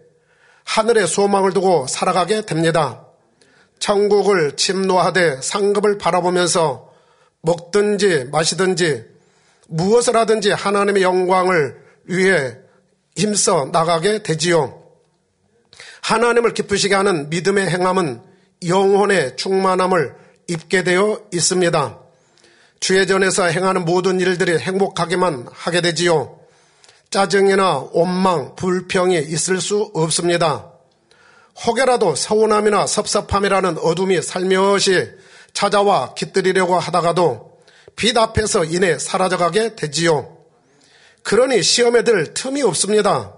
하늘에 0.64 1.06
소망을 1.06 1.54
두고 1.54 1.88
살아가게 1.88 2.46
됩니다. 2.46 3.06
천국을 3.80 4.56
침노하되 4.56 5.42
상급을 5.42 5.98
바라보면서 5.98 6.92
먹든지 7.42 8.26
마시든지 8.32 9.06
무엇을 9.68 10.16
하든지 10.16 10.52
하나님의 10.52 11.04
영광을 11.04 11.78
위해 12.06 12.58
힘써 13.16 13.70
나가게 13.72 14.24
되지요. 14.24 14.84
하나님을 16.02 16.54
기쁘시게 16.54 16.96
하는 16.96 17.30
믿음의 17.30 17.70
행함은 17.70 18.22
영혼의 18.68 19.36
충만함을 19.36 20.16
입게 20.48 20.84
되어 20.84 21.22
있습니다. 21.34 22.00
주의전에서 22.80 23.46
행하는 23.46 23.86
모든 23.86 24.20
일들이 24.20 24.58
행복하게만 24.58 25.48
하게 25.52 25.82
되지요. 25.82 26.40
짜증이나 27.10 27.88
원망, 27.92 28.56
불평이 28.56 29.18
있을 29.18 29.62
수 29.62 29.92
없습니다. 29.94 30.72
혹여라도 31.66 32.16
서운함이나 32.16 32.86
섭섭함이라는 32.86 33.80
어둠이 33.80 34.22
살며시 34.22 35.10
찾아와 35.54 36.14
깃들이려고 36.14 36.78
하다가도 36.78 37.58
빛 37.96 38.16
앞에서 38.16 38.64
이내 38.66 39.00
사라져가게 39.00 39.76
되지요. 39.76 40.38
그러니 41.24 41.64
시험에 41.64 42.04
들 42.04 42.34
틈이 42.34 42.62
없습니다. 42.62 43.34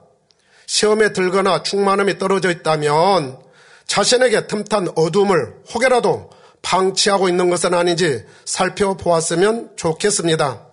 시험에 0.65 1.13
들거나 1.13 1.63
충만함이 1.63 2.19
떨어져 2.19 2.51
있다면 2.51 3.39
자신에게 3.87 4.47
틈탄 4.47 4.89
어둠을 4.95 5.55
혹여라도 5.73 6.29
방치하고 6.61 7.29
있는 7.29 7.49
것은 7.49 7.73
아닌지 7.73 8.25
살펴보았으면 8.45 9.71
좋겠습니다. 9.77 10.68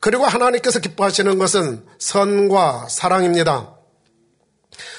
그리고 0.00 0.24
하나님께서 0.26 0.78
기뻐하시는 0.78 1.38
것은 1.38 1.84
선과 1.98 2.88
사랑입니다. 2.88 3.74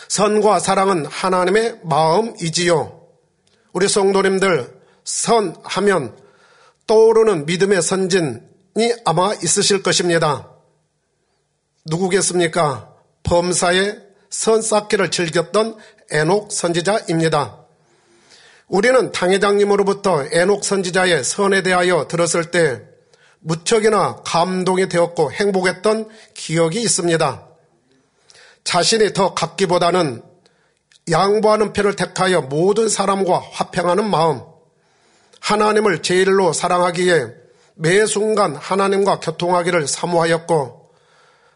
선과 0.07 0.59
사랑은 0.59 1.05
하나님의 1.05 1.79
마음이지요. 1.83 2.99
우리 3.71 3.87
성도님들 3.87 4.79
선하면 5.03 6.17
떠오르는 6.87 7.45
믿음의 7.45 7.81
선진이 7.81 8.93
아마 9.05 9.33
있으실 9.35 9.83
것입니다. 9.83 10.49
누구겠습니까? 11.85 12.93
범사의 13.23 13.99
선 14.29 14.61
쌓기를 14.61 15.11
즐겼던 15.11 15.77
에녹 16.11 16.51
선지자입니다. 16.51 17.59
우리는 18.67 19.11
당회장님으로부터 19.11 20.25
에녹 20.31 20.63
선지자의 20.63 21.23
선에 21.23 21.63
대하여 21.63 22.07
들었을 22.07 22.51
때 22.51 22.88
무척이나 23.39 24.17
감동이 24.25 24.89
되었고 24.89 25.31
행복했던 25.31 26.09
기억이 26.33 26.81
있습니다. 26.81 27.47
자신이 28.63 29.13
더 29.13 29.33
갖기보다는 29.33 30.21
양보하는 31.09 31.73
편을 31.73 31.95
택하여 31.95 32.41
모든 32.41 32.87
사람과 32.87 33.41
화평하는 33.51 34.09
마음, 34.09 34.41
하나님을 35.39 36.01
제일로 36.01 36.53
사랑하기에 36.53 37.33
매 37.75 38.05
순간 38.05 38.55
하나님과 38.55 39.21
교통하기를 39.21 39.87
사모하였고, 39.87 40.91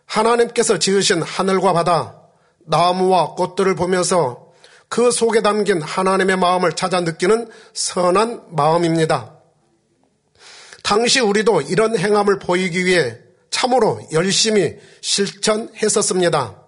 하나님께서 0.05 0.79
지으신 0.79 1.21
하늘과 1.21 1.73
바다, 1.73 2.19
나무와 2.65 3.35
꽃들을 3.35 3.75
보면서 3.75 4.47
그 4.87 5.11
속에 5.11 5.41
담긴 5.41 5.81
하나님의 5.81 6.37
마음을 6.37 6.73
찾아 6.73 7.01
느끼는 7.01 7.49
선한 7.73 8.43
마음입니다. 8.49 9.32
당시 10.83 11.19
우리도 11.21 11.61
이런 11.61 11.97
행함을 11.97 12.39
보이기 12.39 12.85
위해 12.85 13.17
참으로 13.49 13.99
열심히 14.11 14.75
실천했었습니다. 15.01 16.61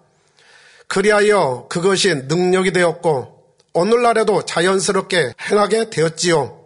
그리하여 0.88 1.66
그것이 1.68 2.14
능력이 2.14 2.72
되었고 2.72 3.36
오늘날에도 3.74 4.44
자연스럽게 4.44 5.34
행하게 5.50 5.90
되었지요. 5.90 6.64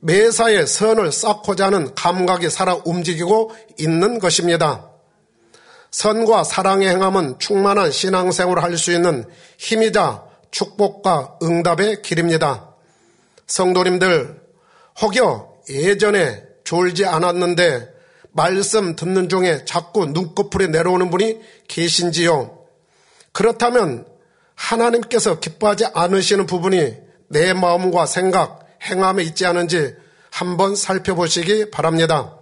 매사에 0.00 0.64
선을 0.66 1.10
쌓고자 1.10 1.66
하는 1.66 1.94
감각이 1.94 2.48
살아 2.50 2.80
움직이고 2.84 3.52
있는 3.78 4.18
것입니다. 4.20 4.90
선과 5.90 6.44
사랑의 6.44 6.88
행함은 6.88 7.38
충만한 7.38 7.90
신앙생활을 7.90 8.62
할 8.62 8.76
수 8.76 8.92
있는 8.92 9.24
힘이자 9.58 10.22
축복과 10.50 11.38
응답의 11.42 12.02
길입니다. 12.02 12.70
성도님들, 13.46 14.40
혹여 15.00 15.54
예전에 15.70 16.45
졸지 16.66 17.06
않았는데 17.06 17.94
말씀 18.32 18.96
듣는 18.96 19.30
중에 19.30 19.64
자꾸 19.64 20.04
눈꺼풀이 20.04 20.68
내려오는 20.68 21.10
분이 21.10 21.40
계신지요? 21.68 22.58
그렇다면 23.32 24.06
하나님께서 24.54 25.40
기뻐하지 25.40 25.86
않으시는 25.94 26.44
부분이 26.46 26.96
내 27.28 27.52
마음과 27.54 28.06
생각, 28.06 28.66
행함에 28.82 29.22
있지 29.22 29.46
않은지 29.46 29.94
한번 30.30 30.76
살펴보시기 30.76 31.70
바랍니다. 31.70 32.36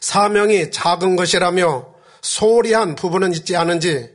사명이 0.00 0.70
작은 0.72 1.16
것이라며 1.16 1.94
소홀히 2.22 2.72
한 2.72 2.96
부분은 2.96 3.34
있지 3.34 3.56
않은지 3.56 4.10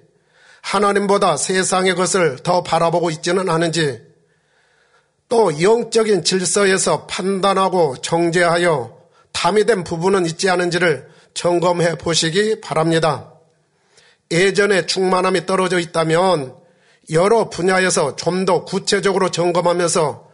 하나님보다 0.61 1.37
세상의 1.37 1.95
것을 1.95 2.39
더 2.43 2.63
바라보고 2.63 3.09
있지는 3.09 3.49
않은지 3.49 4.10
또 5.31 5.61
영적인 5.61 6.25
질서에서 6.25 7.07
판단하고 7.07 7.95
정죄하여 8.01 8.97
담이 9.31 9.65
된 9.65 9.85
부분은 9.85 10.25
있지 10.25 10.49
않은지를 10.49 11.07
점검해 11.33 11.95
보시기 11.95 12.59
바랍니다. 12.59 13.31
예전에 14.29 14.85
충만함이 14.85 15.45
떨어져 15.45 15.79
있다면 15.79 16.53
여러 17.11 17.49
분야에서 17.49 18.17
좀 18.17 18.43
더 18.45 18.65
구체적으로 18.65 19.31
점검하면서 19.31 20.27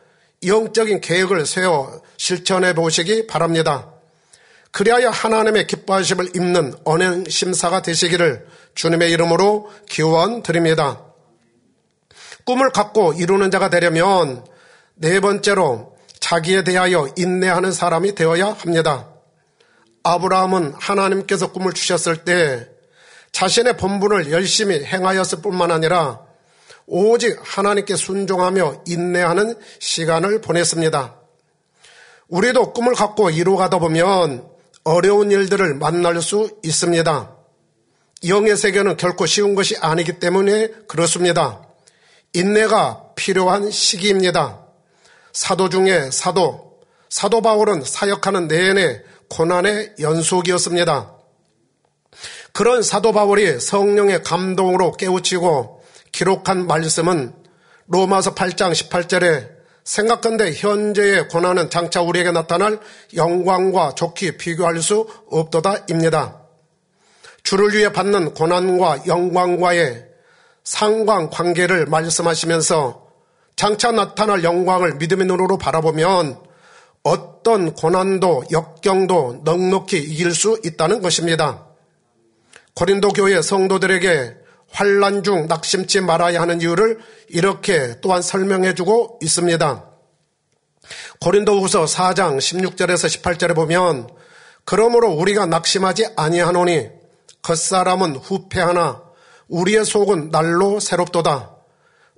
영적인 0.48 1.02
계획을 1.02 1.46
세워 1.46 2.02
실천해 2.18 2.74
보시기 2.74 3.28
바랍니다. 3.28 3.92
그리하여 4.72 5.10
하나님의 5.10 5.68
기뻐하심을 5.68 6.36
입는 6.36 6.74
언행 6.86 7.24
심사가 7.30 7.84
되시기를 7.84 8.48
주님의 8.74 9.12
이름으로 9.12 9.70
기원 9.88 10.42
드립니다. 10.42 11.04
꿈을 12.46 12.72
갖고 12.72 13.14
이루는 13.14 13.52
자가 13.52 13.70
되려면 13.70 14.44
네 15.00 15.20
번째로 15.20 15.96
자기에 16.20 16.64
대하여 16.64 17.08
인내하는 17.16 17.72
사람이 17.72 18.16
되어야 18.16 18.54
합니다. 18.54 19.10
아브라함은 20.04 20.74
하나님께서 20.76 21.52
꿈을 21.52 21.74
주셨을 21.74 22.24
때 22.24 22.68
자신의 23.32 23.78
본분을 23.78 24.32
열심히 24.32 24.84
행하였을 24.84 25.42
뿐만 25.42 25.70
아니라 25.70 26.22
오직 26.88 27.38
하나님께 27.44 27.96
순종하며 27.96 28.84
인내하는 28.88 29.56
시간을 29.80 30.42
보냈습니다. 30.42 31.16
우리도 32.30 32.74
꿈을 32.74 32.96
갖고 32.96 33.30
이루어가다 33.30 33.78
보면 33.78 34.48
어려운 34.84 35.30
일들을 35.30 35.76
만날 35.76 36.22
수 36.22 36.50
있습니다. 36.64 37.36
영의 38.28 38.58
세계는 38.58 38.98
결코 38.98 39.28
쉬운 39.28 39.54
것이 39.54 39.78
아니기 39.78 40.20
때문에 40.20 40.70
그렇습니다. 40.88 41.62
인내가 42.34 43.04
필요한 43.16 43.70
시기입니다. 43.70 44.67
사도 45.38 45.70
중에 45.70 46.10
사도, 46.10 46.80
사도 47.10 47.44
바울은 47.44 47.84
사역하는 47.84 48.48
내내 48.48 49.04
고난의 49.30 49.94
연속이었습니다. 50.00 51.14
그런 52.54 52.82
사도 52.82 53.12
바울이 53.12 53.60
성령의 53.60 54.24
감동으로 54.24 54.94
깨우치고 54.94 55.84
기록한 56.12 56.66
말씀은 56.66 57.36
로마서 57.86 58.34
8장 58.34 58.72
18절에 58.72 59.48
생각한데 59.84 60.54
현재의 60.54 61.28
고난은 61.28 61.70
장차 61.70 62.02
우리에게 62.02 62.32
나타날 62.32 62.80
영광과 63.16 63.94
좋게 63.94 64.38
비교할 64.38 64.82
수 64.82 65.08
없도다입니다. 65.30 66.42
주를 67.44 67.76
위해 67.76 67.94
받는 67.94 68.34
고난과 68.34 69.04
영광과의 69.06 70.04
상관 70.64 71.30
관계를 71.30 71.86
말씀하시면서 71.86 73.07
장차 73.58 73.92
나타날 73.92 74.44
영광을 74.44 74.96
믿음의 74.96 75.26
눈으로 75.26 75.58
바라보면 75.58 76.40
어떤 77.02 77.74
고난도 77.74 78.46
역경도 78.52 79.42
넉넉히 79.44 79.98
이길 79.98 80.34
수 80.34 80.62
있다는 80.64 81.02
것입니다. 81.02 81.66
고린도 82.76 83.10
교회 83.10 83.42
성도들에게 83.42 84.36
환란 84.72 85.24
중 85.24 85.48
낙심치 85.48 86.02
말아야 86.02 86.40
하는 86.40 86.62
이유를 86.62 87.00
이렇게 87.30 88.00
또한 88.02 88.22
설명해 88.22 88.76
주고 88.76 89.18
있습니다. 89.24 89.86
고린도후서 91.20 91.86
4장 91.86 92.38
16절에서 92.38 93.22
18절에 93.22 93.56
보면 93.56 94.08
그러므로 94.66 95.10
우리가 95.14 95.48
낙심하지 95.48 96.10
아니하노니 96.16 96.90
겉사람은 97.42 98.18
후패하나 98.18 99.02
우리의 99.48 99.84
속은 99.84 100.30
날로 100.30 100.80
새롭도다. 100.80 101.57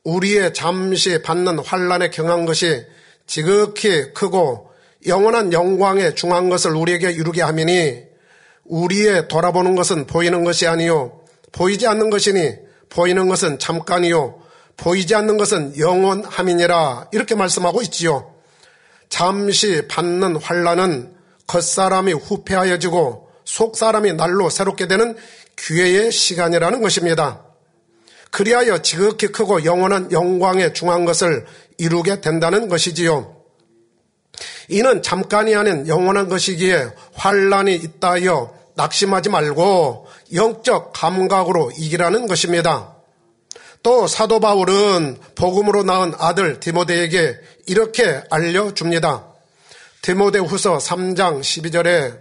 우리의 0.03 0.53
잠시 0.53 1.21
받는 1.21 1.59
환란에 1.59 2.09
경한 2.09 2.45
것이 2.45 2.85
지극히 3.27 4.13
크고 4.13 4.69
영원한 5.07 5.53
영광에 5.53 6.15
중한 6.15 6.49
것을 6.49 6.75
우리에게 6.75 7.11
이루게 7.11 7.41
하미니 7.41 8.03
우리의 8.65 9.27
돌아보는 9.27 9.75
것은 9.75 10.07
보이는 10.07 10.43
것이 10.43 10.67
아니요 10.67 11.21
보이지 11.51 11.87
않는 11.87 12.09
것이니 12.09 12.55
보이는 12.89 13.27
것은 13.27 13.59
잠깐이요 13.59 14.41
보이지 14.77 15.13
않는 15.15 15.37
것은 15.37 15.77
영원함이니라 15.77 17.09
이렇게 17.11 17.35
말씀하고 17.35 17.81
있지요. 17.83 18.33
잠시 19.09 19.87
받는 19.87 20.37
환란은 20.37 21.13
겉사람이 21.47 22.13
후패하여지고 22.13 23.27
속사람이 23.43 24.13
날로 24.13 24.49
새롭게 24.49 24.87
되는 24.87 25.17
기회의 25.55 26.11
시간이라는 26.11 26.81
것입니다. 26.81 27.43
그리하여 28.31 28.81
지극히 28.81 29.27
크고 29.27 29.65
영원한 29.65 30.11
영광에 30.11 30.73
중한 30.73 31.05
것을 31.05 31.45
이루게 31.77 32.21
된다는 32.21 32.69
것이지요. 32.69 33.35
이는 34.69 35.01
잠깐이 35.01 35.55
아닌 35.55 35.87
영원한 35.87 36.29
것이기에 36.29 36.89
환란이 37.13 37.75
있다 37.75 38.11
하여 38.11 38.53
낙심하지 38.75 39.29
말고 39.29 40.07
영적 40.33 40.93
감각으로 40.93 41.71
이기라는 41.77 42.27
것입니다. 42.27 42.95
또 43.81 44.07
사도 44.07 44.39
바울은 44.39 45.17
복음으로 45.35 45.83
낳은 45.83 46.13
아들 46.17 46.59
디모데에게 46.59 47.37
이렇게 47.67 48.21
알려줍니다. 48.29 49.25
디모데 50.01 50.39
후서 50.39 50.77
3장 50.77 51.41
12절에 51.41 52.19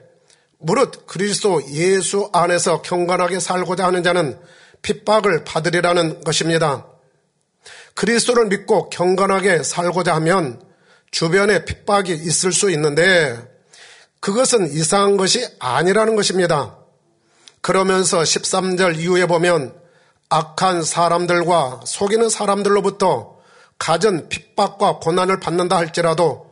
무릇 0.58 1.06
그리스도 1.06 1.62
예수 1.70 2.28
안에서 2.32 2.82
경건하게 2.82 3.40
살고자 3.40 3.86
하는 3.86 4.02
자는 4.02 4.38
핍박을 4.82 5.44
받으리라는 5.44 6.22
것입니다. 6.22 6.86
그리스도를 7.94 8.46
믿고 8.46 8.90
경건하게 8.90 9.62
살고자 9.62 10.14
하면 10.16 10.62
주변에 11.10 11.64
핍박이 11.64 12.12
있을 12.12 12.52
수 12.52 12.70
있는데 12.70 13.36
그것은 14.20 14.70
이상한 14.70 15.16
것이 15.16 15.46
아니라는 15.58 16.16
것입니다. 16.16 16.76
그러면서 17.60 18.20
13절 18.20 18.98
이후에 18.98 19.26
보면 19.26 19.74
악한 20.28 20.82
사람들과 20.82 21.80
속이는 21.84 22.28
사람들로부터 22.28 23.38
가진 23.78 24.28
핍박과 24.28 24.98
고난을 24.98 25.40
받는다 25.40 25.76
할지라도 25.76 26.50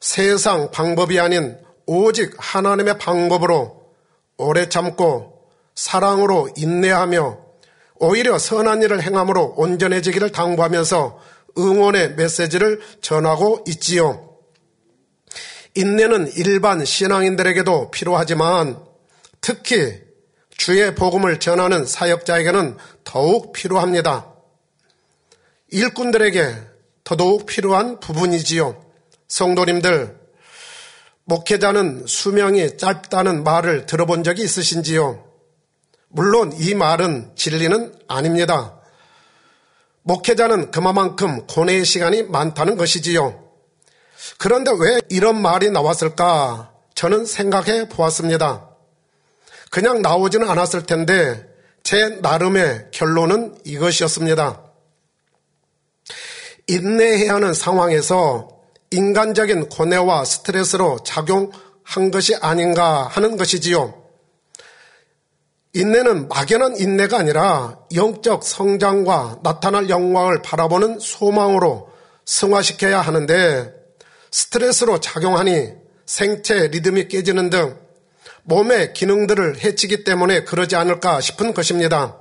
세상 0.00 0.70
방법이 0.70 1.18
아닌 1.18 1.58
오직 1.86 2.34
하나님의 2.38 2.98
방법으로 2.98 3.82
오래 4.36 4.68
참고 4.68 5.42
사랑으로 5.74 6.50
인내하며 6.56 7.47
오히려 8.00 8.38
선한 8.38 8.82
일을 8.82 9.02
행함으로 9.02 9.54
온전해지기를 9.56 10.30
당부하면서 10.32 11.20
응원의 11.58 12.14
메시지를 12.14 12.80
전하고 13.00 13.64
있지요. 13.66 14.36
인내는 15.74 16.32
일반 16.36 16.84
신앙인들에게도 16.84 17.90
필요하지만 17.90 18.78
특히 19.40 20.00
주의 20.56 20.94
복음을 20.94 21.38
전하는 21.38 21.84
사역자에게는 21.84 22.76
더욱 23.04 23.52
필요합니다. 23.52 24.34
일꾼들에게 25.70 26.56
더더욱 27.04 27.46
필요한 27.46 28.00
부분이지요. 28.00 28.84
성도님들, 29.28 30.18
목회자는 31.24 32.06
수명이 32.06 32.76
짧다는 32.76 33.44
말을 33.44 33.86
들어본 33.86 34.24
적이 34.24 34.42
있으신지요? 34.42 35.27
물론 36.08 36.52
이 36.58 36.74
말은 36.74 37.32
진리는 37.36 37.94
아닙니다. 38.08 38.74
목회자는 40.02 40.70
그만큼 40.70 41.46
고뇌의 41.46 41.84
시간이 41.84 42.24
많다는 42.24 42.76
것이지요. 42.76 43.44
그런데 44.38 44.70
왜 44.78 45.00
이런 45.10 45.40
말이 45.40 45.70
나왔을까? 45.70 46.72
저는 46.94 47.26
생각해 47.26 47.88
보았습니다. 47.88 48.68
그냥 49.70 50.00
나오지는 50.00 50.48
않았을 50.48 50.84
텐데 50.86 51.46
제 51.82 52.08
나름의 52.22 52.88
결론은 52.90 53.58
이것이었습니다. 53.64 54.62
인내해야 56.66 57.34
하는 57.34 57.54
상황에서 57.54 58.48
인간적인 58.90 59.68
고뇌와 59.68 60.24
스트레스로 60.24 60.98
작용한 61.04 62.10
것이 62.12 62.34
아닌가 62.36 63.06
하는 63.08 63.36
것이지요. 63.36 63.97
인내는 65.74 66.28
막연한 66.28 66.76
인내가 66.78 67.18
아니라 67.18 67.78
영적 67.94 68.42
성장과 68.42 69.40
나타날 69.42 69.90
영광을 69.90 70.42
바라보는 70.42 70.98
소망으로 70.98 71.90
승화시켜야 72.24 73.00
하는데 73.00 73.72
스트레스로 74.30 75.00
작용하니 75.00 75.72
생체 76.06 76.68
리듬이 76.68 77.08
깨지는 77.08 77.50
등 77.50 77.78
몸의 78.44 78.94
기능들을 78.94 79.62
해치기 79.62 80.04
때문에 80.04 80.44
그러지 80.44 80.74
않을까 80.74 81.20
싶은 81.20 81.52
것입니다. 81.52 82.16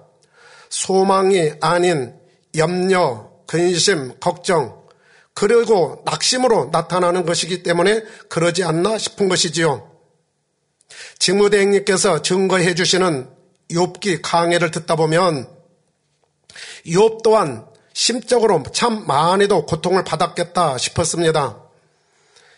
소망이 0.69 1.53
아닌 1.61 2.13
염려, 2.57 3.29
근심, 3.47 4.19
걱정, 4.19 4.83
그리고 5.33 6.01
낙심으로 6.05 6.69
나타나는 6.73 7.25
것이기 7.25 7.63
때문에 7.63 8.03
그러지 8.27 8.63
않나 8.63 8.97
싶은 8.97 9.29
것이지요. 9.29 9.89
직무대행님께서 11.19 12.21
증거해 12.21 12.75
주시는 12.75 13.36
욥기 13.71 14.21
강해를 14.23 14.71
듣다 14.71 14.95
보면 14.95 15.47
욥 16.85 17.23
또한 17.23 17.65
심적으로 17.93 18.63
참 18.73 19.05
많이도 19.07 19.65
고통을 19.65 20.03
받았겠다 20.03 20.77
싶었습니다. 20.77 21.61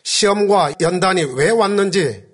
시험과 0.03 0.75
연단이 0.81 1.23
왜 1.23 1.49
왔는지 1.49 2.25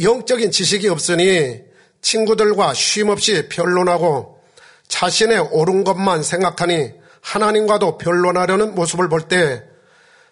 영적인 0.00 0.50
지식이 0.50 0.88
없으니 0.88 1.60
친구들과 2.02 2.74
쉼없이 2.74 3.48
변론하고 3.48 4.40
자신의 4.88 5.38
옳은 5.50 5.84
것만 5.84 6.22
생각하니 6.22 6.92
하나님과도 7.20 7.98
변론하려는 7.98 8.74
모습을 8.74 9.08
볼 9.08 9.28
때 9.28 9.62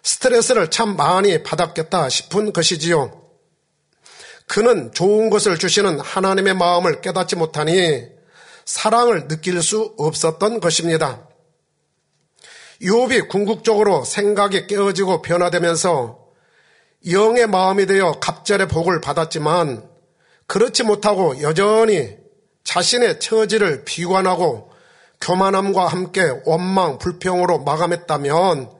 스트레스를 0.05 0.69
참 0.69 0.95
많이 0.95 1.41
받았겠다 1.41 2.09
싶은 2.09 2.53
것이지요. 2.53 3.24
그는 4.47 4.91
좋은 4.93 5.29
것을 5.29 5.57
주시는 5.57 5.99
하나님의 5.99 6.53
마음을 6.55 7.01
깨닫지 7.01 7.35
못하니 7.35 8.07
사랑을 8.65 9.27
느낄 9.27 9.61
수 9.61 9.93
없었던 9.97 10.59
것입니다. 10.59 11.27
유업이 12.81 13.21
궁극적으로 13.21 14.03
생각이 14.03 14.67
깨어지고 14.67 15.21
변화되면서 15.21 16.19
영의 17.11 17.47
마음이 17.47 17.85
되어 17.85 18.19
갑절의 18.19 18.67
복을 18.67 19.01
받았지만 19.01 19.87
그렇지 20.47 20.83
못하고 20.83 21.41
여전히 21.41 22.17
자신의 22.63 23.19
처지를 23.19 23.85
비관하고 23.85 24.71
교만함과 25.21 25.87
함께 25.87 26.21
원망, 26.45 26.97
불평으로 26.97 27.59
마감했다면 27.59 28.71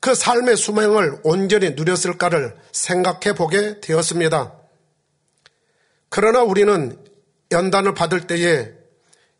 그 0.00 0.14
삶의 0.14 0.56
수명을 0.56 1.20
온전히 1.22 1.70
누렸을까를 1.70 2.56
생각해 2.72 3.34
보게 3.36 3.80
되었습니다. 3.80 4.61
그러나 6.14 6.42
우리는 6.42 7.02
연단을 7.52 7.94
받을 7.94 8.26
때에 8.26 8.68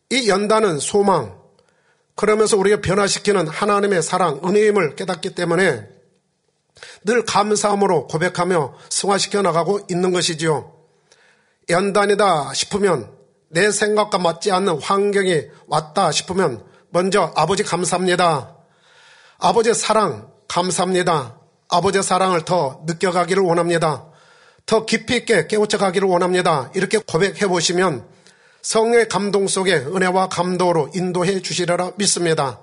이 0.09 0.27
연단은 0.27 0.79
소망, 0.79 1.39
그러면서 2.15 2.57
우리가 2.57 2.81
변화시키는 2.81 3.47
하나님의 3.47 4.01
사랑, 4.01 4.41
은혜임을 4.43 4.95
깨닫기 4.95 5.35
때문에 5.35 5.87
늘 7.05 7.25
감사함으로 7.25 8.07
고백하며 8.07 8.73
승화시켜 8.89 9.43
나가고 9.43 9.81
있는 9.91 10.11
것이지요. 10.11 10.73
연단이다 11.69 12.55
싶으면 12.55 13.11
내 13.49 13.69
생각과 13.69 14.17
맞지 14.17 14.51
않는 14.51 14.81
환경이 14.81 15.43
왔다 15.67 16.11
싶으면 16.11 16.65
먼저 16.89 17.31
아버지 17.35 17.61
감사합니다. 17.61 18.57
아버지의 19.37 19.75
사랑 19.75 20.31
감사합니다. 20.47 21.37
아버지의 21.69 22.01
사랑을 22.01 22.45
더 22.45 22.81
느껴가기를 22.87 23.43
원합니다. 23.43 24.07
더 24.65 24.85
깊이 24.85 25.17
있게 25.17 25.47
깨우쳐 25.47 25.77
가기를 25.77 26.07
원합니다. 26.07 26.71
이렇게 26.73 26.97
고백해 26.97 27.47
보시면 27.47 28.05
성령의 28.61 29.09
감동 29.09 29.47
속에 29.47 29.75
은혜와 29.75 30.29
감동으로 30.29 30.89
인도해 30.95 31.41
주시리라 31.41 31.91
믿습니다. 31.97 32.61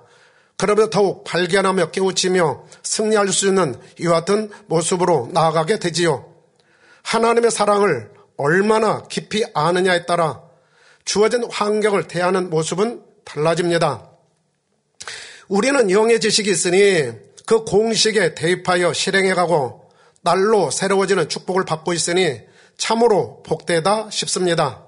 그러면 0.57 0.91
더욱 0.91 1.25
발견하며 1.25 1.91
깨우치며 1.91 2.65
승리할 2.83 3.29
수 3.29 3.49
있는 3.49 3.75
이와 3.99 4.21
같은 4.21 4.51
모습으로 4.67 5.31
나아가게 5.33 5.79
되지요. 5.79 6.27
하나님의 7.03 7.51
사랑을 7.51 8.11
얼마나 8.37 9.03
깊이 9.05 9.45
아느냐에 9.55 10.07
따라 10.07 10.43
주어진 11.05 11.45
환경을 11.51 12.09
대하는 12.09 12.51
모습은 12.51 13.03
달라집니다. 13.25 14.11
우리는 15.49 15.91
영의 15.91 16.21
지식이 16.21 16.51
있으니 16.51 17.11
그 17.47 17.65
공식에 17.65 18.35
대입하여 18.35 18.93
실행해가고 18.93 19.90
날로 20.23 20.71
새로워지는 20.71 21.29
축복을 21.29 21.65
받고 21.65 21.93
있으니 21.93 22.41
참으로 22.77 23.43
복되다 23.43 24.11
싶습니다. 24.11 24.85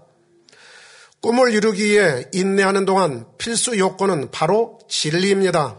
꿈을 1.21 1.53
이루기 1.53 1.85
위해 1.85 2.25
인내하는 2.33 2.85
동안 2.85 3.27
필수 3.39 3.79
요건은 3.79 4.31
바로 4.31 4.79
진리입니다. 4.89 5.79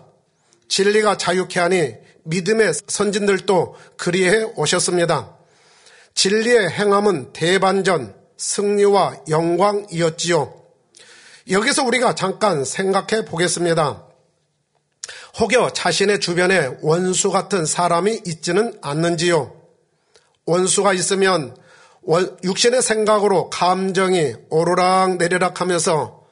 진리가 0.69 1.17
자유케 1.17 1.59
하니 1.59 1.95
믿음의 2.23 2.73
선진들도 2.87 3.75
그리해 3.97 4.43
오셨습니다. 4.55 5.35
진리의 6.15 6.69
행함은 6.69 7.33
대반전, 7.33 8.15
승리와 8.37 9.23
영광이었지요. 9.29 10.53
여기서 11.49 11.83
우리가 11.83 12.15
잠깐 12.15 12.63
생각해 12.63 13.25
보겠습니다. 13.25 14.07
혹여 15.39 15.71
자신의 15.71 16.19
주변에 16.19 16.77
원수 16.81 17.31
같은 17.31 17.65
사람이 17.65 18.21
있지는 18.25 18.77
않는지요? 18.81 19.55
원수가 20.45 20.93
있으면 20.93 21.55
육신의 22.43 22.81
생각으로 22.81 23.49
감정이 23.49 24.33
오르락 24.49 25.17
내리락 25.17 25.61
하면서 25.61 26.23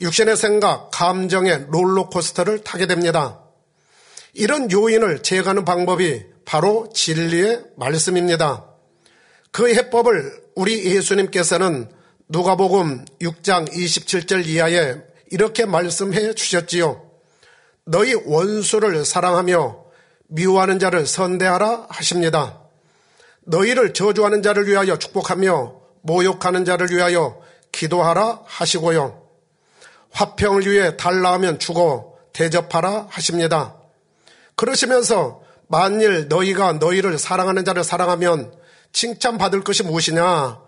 육신의 0.00 0.36
생각, 0.36 0.90
감정의 0.90 1.66
롤러코스터를 1.68 2.64
타게 2.64 2.86
됩니다. 2.86 3.42
이런 4.32 4.70
요인을 4.70 5.22
제거하는 5.22 5.64
방법이 5.64 6.24
바로 6.44 6.88
진리의 6.94 7.62
말씀입니다. 7.76 8.66
그 9.52 9.68
해법을 9.74 10.42
우리 10.54 10.84
예수님께서는 10.84 11.90
누가복음 12.28 13.04
6장 13.20 13.70
27절 13.70 14.46
이하에 14.46 14.96
이렇게 15.30 15.66
말씀해 15.66 16.34
주셨지요. 16.34 17.09
너희 17.84 18.14
원수를 18.14 19.04
사랑하며 19.04 19.84
미워하는 20.28 20.78
자를 20.78 21.06
선대하라 21.06 21.86
하십니다. 21.88 22.60
너희를 23.42 23.94
저주하는 23.94 24.42
자를 24.42 24.66
위하여 24.68 24.96
축복하며 24.96 25.80
모욕하는 26.02 26.64
자를 26.64 26.90
위하여 26.90 27.40
기도하라 27.72 28.40
하시고요. 28.44 29.22
화평을 30.12 30.66
위해 30.66 30.96
달라하면 30.96 31.58
주고 31.58 32.18
대접하라 32.32 33.06
하십니다. 33.10 33.76
그러시면서 34.56 35.42
만일 35.68 36.28
너희가 36.28 36.74
너희를 36.74 37.18
사랑하는 37.18 37.64
자를 37.64 37.84
사랑하면 37.84 38.52
칭찬받을 38.92 39.62
것이 39.62 39.82
무엇이냐? 39.84 40.60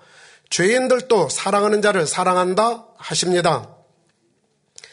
죄인들도 0.48 1.28
사랑하는 1.28 1.82
자를 1.82 2.06
사랑한다 2.06 2.86
하십니다. 2.96 3.74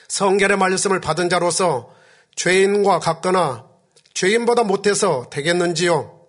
성결의 0.08 0.58
말씀을 0.58 1.00
받은 1.00 1.30
자로서 1.30 1.94
죄인과 2.40 3.00
같거나 3.00 3.66
죄인보다 4.14 4.64
못해서 4.64 5.28
되겠는지요? 5.30 6.26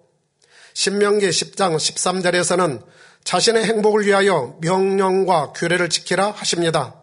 신명기 0.74 1.28
10장 1.28 1.76
13절에서는 1.76 2.84
자신의 3.22 3.64
행복을 3.64 4.04
위하여 4.06 4.56
명령과 4.60 5.52
규례를 5.52 5.88
지키라 5.88 6.32
하십니다. 6.32 6.96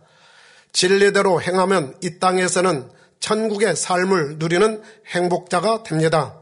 진리대로 0.73 1.41
행하면 1.41 1.95
이 2.03 2.19
땅에서는 2.19 2.91
천국의 3.21 3.77
삶을 3.77 4.39
누리는 4.39 4.83
행복자가 5.07 5.83
됩니다. 5.83 6.41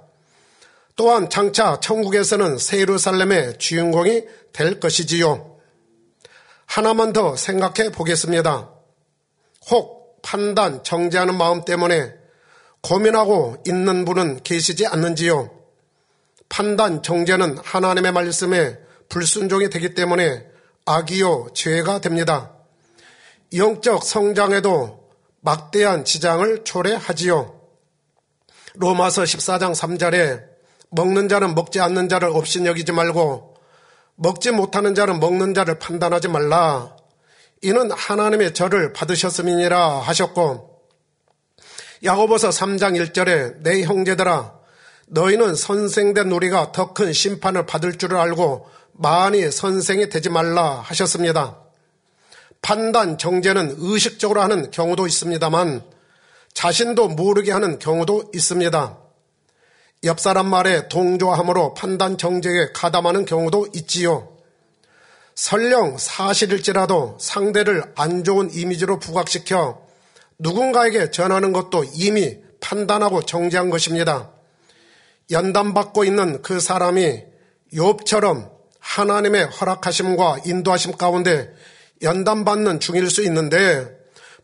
또한 0.95 1.30
장차 1.30 1.80
천국에서는 1.80 2.58
세루살렘의 2.58 3.60
주인공이 3.60 4.23
될 4.54 4.80
것이지요. 4.80 5.60
하나만 6.65 7.13
더 7.13 7.36
생각해 7.36 7.91
보겠습니다. 7.91 8.71
혹 9.69 10.19
판단, 10.23 10.84
정죄하는 10.84 11.38
마음 11.38 11.63
때문에 11.63 12.24
고민하고 12.86 13.58
있는 13.65 14.06
분은 14.06 14.43
계시지 14.43 14.86
않는지요? 14.86 15.50
판단, 16.50 17.02
정죄는 17.02 17.58
하나님의 17.58 18.12
말씀에 18.12 18.78
불순종이 19.10 19.71
되기 19.71 19.95
때문에 19.95 20.45
악이요, 20.86 21.48
죄가 21.56 22.00
됩니다. 22.02 22.52
영적 23.56 24.04
성장에도 24.04 25.10
막대한 25.41 26.06
지장을 26.06 26.63
초래하지요. 26.63 27.60
로마서 28.76 29.24
14장 29.24 29.74
3절에 29.74 30.43
먹는 30.91 31.28
자는 31.28 31.56
먹지 31.56 31.80
않는 31.80 32.08
자를 32.08 32.30
없인 32.30 32.67
여기지 32.67 32.91
말고 32.91 33.56
먹지 34.13 34.52
못하는 34.52 34.93
자는 34.93 35.19
먹는 35.19 35.56
자를 35.56 35.80
판단하지 35.80 36.28
말라. 36.28 36.95
이는 37.63 37.89
하나님의 37.89 38.54
절을 38.54 38.93
받으셨음이니라 38.93 40.02
하셨고 40.02 40.74
야고보서 42.06 42.50
3장 42.50 43.02
1절에 43.12 43.62
내 43.63 43.84
형제들아 43.84 44.54
너희는 45.08 45.56
선생된 45.56 46.32
우리가 46.32 46.72
더 46.72 46.94
큰 46.94 47.12
심판을 47.13 47.65
받을 47.65 47.98
줄을 47.98 48.18
알고 48.18 48.70
많이 48.94 49.52
선생이 49.52 50.10
되지 50.10 50.30
말라 50.30 50.82
하셨습니다. 50.82 51.60
판단, 52.62 53.18
정죄는 53.18 53.76
의식적으로 53.78 54.41
하는 54.41 54.72
경우도 54.72 55.06
있습니다만 55.08 55.84
자신도 56.54 57.10
모르게 57.10 57.52
하는 57.52 57.80
경우도 57.80 58.32
있습니다. 58.34 58.98
옆 60.06 60.20
사람 60.20 60.48
말에 60.48 60.88
동조함으로 60.88 61.74
판단 61.74 62.18
정죄에 62.18 62.72
가담하는 62.74 63.26
경우도 63.26 63.68
있지요. 63.76 64.30
설령 65.36 65.98
사실일지라도 65.98 67.18
상대를 67.20 67.94
안 67.96 68.24
좋은 68.24 68.50
이미지로 68.54 69.00
부각시켜 69.00 69.85
누군가에게 70.39 71.12
전하는 71.12 71.54
것도 71.54 71.86
이미 71.93 72.38
판단하고 72.60 73.24
정죄한 73.24 73.69
것입니다. 73.69 74.32
연단받고 75.32 76.04
있는 76.04 76.41
그 76.41 76.60
사람이 76.60 77.24
욥처럼 77.74 78.52
하나님의 78.80 79.45
허락하심과 79.45 80.39
인도하심 80.45 80.98
가운데 80.98 81.54
연단받는 82.02 82.80
중일 82.80 83.10
수 83.10 83.24
있는데 83.24 83.89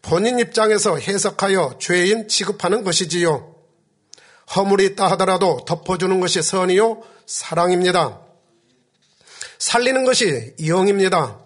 본인 0.02 0.40
입장에서 0.40 0.98
해석하여 0.98 1.78
죄인 1.80 2.28
취급하는 2.28 2.84
것이지요. 2.84 3.56
허물이 4.56 4.86
있다 4.88 5.08
하더라도 5.12 5.64
덮어주는 5.66 6.20
것이 6.20 6.42
선이요 6.42 7.04
사랑입니다. 7.26 8.20
살리는 9.60 10.04
것이 10.06 10.56
영입니다. 10.66 11.40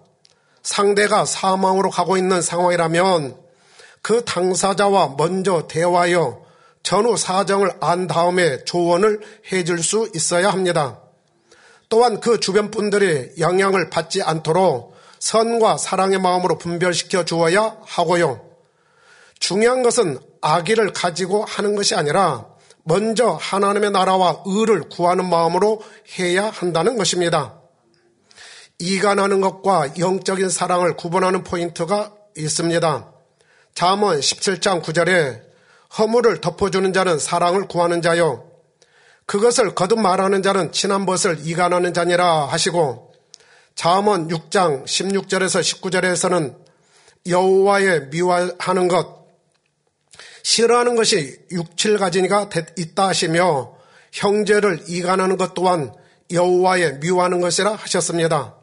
상대가 0.63 1.25
사망으로 1.25 1.89
가고 1.89 2.17
있는 2.17 2.41
상황이라면 2.41 3.44
그 4.05 4.23
당사자와 4.23 5.15
먼저 5.17 5.65
대화하여 5.67 6.43
전후 6.83 7.17
사정을 7.17 7.71
안 7.81 8.05
다음에 8.05 8.63
조언을 8.63 9.19
해줄 9.51 9.81
수 9.81 10.11
있어야 10.13 10.51
합니다. 10.51 11.01
또한 11.89 12.19
그 12.19 12.39
주변 12.39 12.69
분들이 12.69 13.31
영향을 13.39 13.89
받지 13.89 14.21
않도록 14.21 14.93
선과 15.17 15.77
사랑의 15.77 16.19
마음으로 16.19 16.59
분별시켜 16.59 17.25
주어야 17.25 17.77
하고요. 17.83 18.47
중요한 19.39 19.81
것은 19.81 20.19
아기를 20.39 20.93
가지고 20.93 21.43
하는 21.43 21.73
것이 21.73 21.95
아니라 21.95 22.45
먼저 22.83 23.29
하나님의 23.41 23.89
나라와 23.89 24.43
의를 24.45 24.87
구하는 24.87 25.27
마음으로 25.27 25.81
해야 26.19 26.51
한다는 26.51 26.95
것입니다. 26.95 27.59
이간하는 28.77 29.41
것과 29.41 29.97
영적인 29.97 30.51
사랑을 30.51 30.95
구분하는 30.95 31.43
포인트가 31.43 32.13
있습니다. 32.37 33.14
잠언 33.75 34.17
17장 34.21 34.81
9절에 34.81 35.41
허물을 35.97 36.39
덮어주는 36.39 36.93
자는 36.93 37.19
사랑을 37.19 37.67
구하는 37.67 38.01
자요. 38.01 38.49
그것을 39.25 39.75
거듭 39.75 39.99
말하는 39.99 40.41
자는 40.41 40.71
친한 40.71 41.05
것을 41.05 41.39
이간하는 41.45 41.93
자니라 41.93 42.45
하시고 42.45 43.11
잠언 43.75 44.29
6장 44.29 44.85
16절에서 44.85 45.59
19절에서는 45.59 46.55
여호와의 47.27 48.07
미워하는 48.11 48.87
것 48.87 49.25
싫어하는 50.43 50.95
것이 50.95 51.37
육칠 51.51 51.97
가지니가 51.97 52.49
있다 52.77 53.07
하시며 53.09 53.75
형제를 54.13 54.85
이간하는 54.87 55.35
것 55.35 55.53
또한 55.53 55.93
여호와의 56.31 56.99
미워하는 56.99 57.41
것이라 57.41 57.73
하셨습니다. 57.73 58.55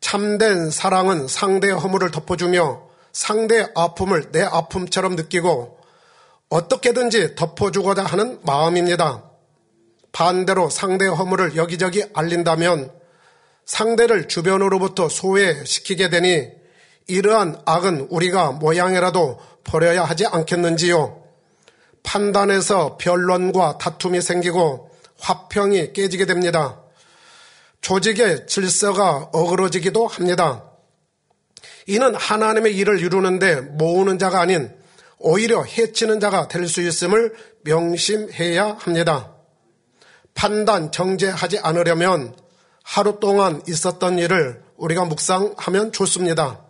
참된 0.00 0.70
사랑은 0.70 1.28
상대의 1.28 1.74
허물을 1.74 2.10
덮어주며 2.10 2.87
상대의 3.18 3.68
아픔을 3.74 4.30
내 4.30 4.42
아픔처럼 4.42 5.16
느끼고 5.16 5.76
어떻게든지 6.50 7.34
덮어주고자 7.34 8.04
하는 8.04 8.38
마음입니다. 8.44 9.24
반대로 10.12 10.70
상대의 10.70 11.10
허물을 11.10 11.56
여기저기 11.56 12.04
알린다면 12.14 12.92
상대를 13.64 14.28
주변으로부터 14.28 15.08
소외시키게 15.08 16.10
되니 16.10 16.48
이러한 17.08 17.60
악은 17.66 18.06
우리가 18.10 18.52
모양이라도 18.52 19.40
버려야 19.64 20.04
하지 20.04 20.24
않겠는지요? 20.24 21.20
판단에서 22.04 22.98
변론과 22.98 23.78
다툼이 23.78 24.22
생기고 24.22 24.90
화평이 25.18 25.92
깨지게 25.92 26.24
됩니다. 26.24 26.80
조직의 27.80 28.46
질서가 28.46 29.30
어그러지기도 29.32 30.06
합니다. 30.06 30.67
이는 31.88 32.14
하나님의 32.14 32.76
일을 32.76 33.00
이루는데 33.00 33.62
모으는 33.62 34.18
자가 34.18 34.40
아닌 34.40 34.70
오히려 35.18 35.62
해치는 35.64 36.20
자가 36.20 36.46
될 36.46 36.68
수 36.68 36.82
있음을 36.82 37.34
명심해야 37.64 38.76
합니다. 38.78 39.32
판단, 40.34 40.92
정제하지 40.92 41.60
않으려면 41.60 42.36
하루 42.84 43.18
동안 43.20 43.62
있었던 43.66 44.18
일을 44.18 44.62
우리가 44.76 45.06
묵상하면 45.06 45.92
좋습니다. 45.92 46.60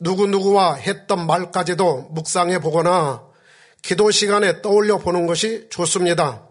누구누구와 0.00 0.76
했던 0.76 1.26
말까지도 1.26 2.08
묵상해 2.12 2.60
보거나 2.60 3.22
기도 3.82 4.10
시간에 4.10 4.62
떠올려 4.62 4.96
보는 4.96 5.26
것이 5.26 5.66
좋습니다. 5.68 6.42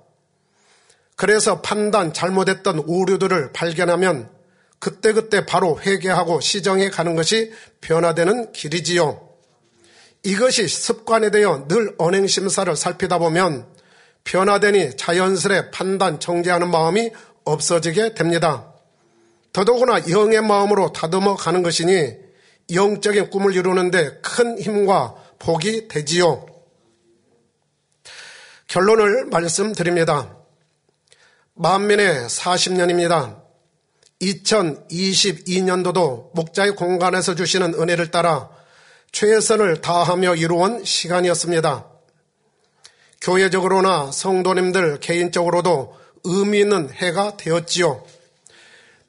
그래서 1.16 1.62
판단 1.62 2.14
잘못했던 2.14 2.84
오류들을 2.86 3.54
발견하면 3.54 4.37
그때그때 4.80 5.46
바로 5.46 5.80
회개하고 5.80 6.40
시정해 6.40 6.90
가는 6.90 7.16
것이 7.16 7.52
변화되는 7.82 8.52
길이지요. 8.52 9.28
이것이 10.24 10.68
습관이 10.68 11.32
되어 11.32 11.68
늘 11.68 11.96
언행심사를 11.98 12.76
살피다 12.76 13.18
보면 13.18 13.68
변화되니 14.24 14.98
자연스레 14.98 15.72
판단 15.72 16.20
정제하는 16.20 16.70
마음이 16.70 17.12
없어지게 17.46 18.14
됩니다. 18.14 18.74
더더구나 19.54 20.10
영의 20.10 20.42
마음으로 20.42 20.92
다듬어 20.92 21.36
가는 21.36 21.64
것이니 21.64 22.16
영적인 22.74 23.30
꿈을 23.30 23.56
이루는데 23.56 24.20
큰 24.22 24.60
힘과 24.60 25.16
복이 25.40 25.88
되지요. 25.88 26.46
결론을 28.68 29.26
말씀드립니다. 29.28 30.36
만민의 31.54 32.28
40년입니다. 32.28 33.47
2022년도도 34.22 36.32
목자의 36.34 36.76
공간에서 36.76 37.36
주시는 37.36 37.76
은혜를 37.76 38.12
따라 38.12 38.50
최선을 39.12 39.82
다하며 39.82 40.36
이루어온 40.36 40.84
시간이었습니다. 40.84 41.86
교회적으로나 43.22 44.12
성도님들 44.12 45.00
개인적으로도 45.00 45.96
의미 46.24 46.60
있는 46.60 46.90
해가 46.92 47.38
되었지요. 47.38 48.04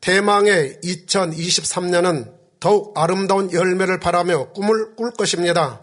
대망의 0.00 0.78
2023년은 0.82 2.32
더욱 2.60 2.96
아름다운 2.96 3.52
열매를 3.52 4.00
바라며 4.00 4.52
꿈을 4.52 4.96
꿀 4.96 5.12
것입니다. 5.12 5.82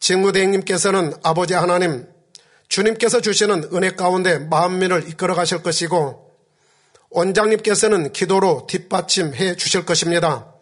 직무대행님께서는 0.00 1.14
아버지 1.22 1.54
하나님, 1.54 2.06
주님께서 2.68 3.20
주시는 3.20 3.70
은혜 3.74 3.90
가운데 3.90 4.38
만민을 4.38 5.08
이끌어 5.08 5.34
가실 5.34 5.62
것이고, 5.62 6.29
원장님께서는 7.10 8.12
기도로 8.12 8.66
뒷받침해 8.68 9.56
주실 9.56 9.84
것입니다. 9.84 10.54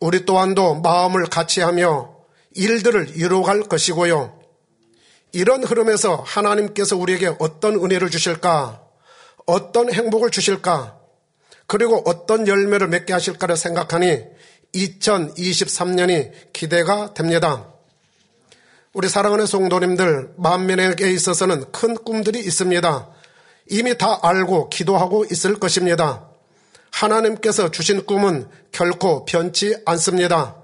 우리 0.00 0.26
또한도 0.26 0.80
마음을 0.80 1.26
같이 1.26 1.60
하며 1.60 2.16
일들을 2.54 3.16
이루어갈 3.16 3.62
것이고요. 3.62 4.38
이런 5.32 5.64
흐름에서 5.64 6.16
하나님께서 6.16 6.96
우리에게 6.96 7.34
어떤 7.38 7.74
은혜를 7.74 8.10
주실까, 8.10 8.82
어떤 9.46 9.92
행복을 9.92 10.30
주실까, 10.30 10.98
그리고 11.66 12.02
어떤 12.06 12.46
열매를 12.46 12.88
맺게 12.88 13.12
하실까를 13.12 13.56
생각하니 13.56 14.24
2023년이 14.74 16.52
기대가 16.52 17.12
됩니다. 17.14 17.72
우리 18.92 19.08
사랑하는 19.08 19.46
성도님들, 19.46 20.34
만민에게 20.36 21.10
있어서는 21.10 21.70
큰 21.70 21.94
꿈들이 21.94 22.38
있습니다. 22.40 23.15
이미 23.68 23.96
다 23.98 24.20
알고 24.22 24.68
기도하고 24.70 25.24
있을 25.30 25.58
것입니다. 25.58 26.28
하나님께서 26.90 27.70
주신 27.70 28.06
꿈은 28.06 28.48
결코 28.72 29.24
변치 29.24 29.76
않습니다. 29.84 30.56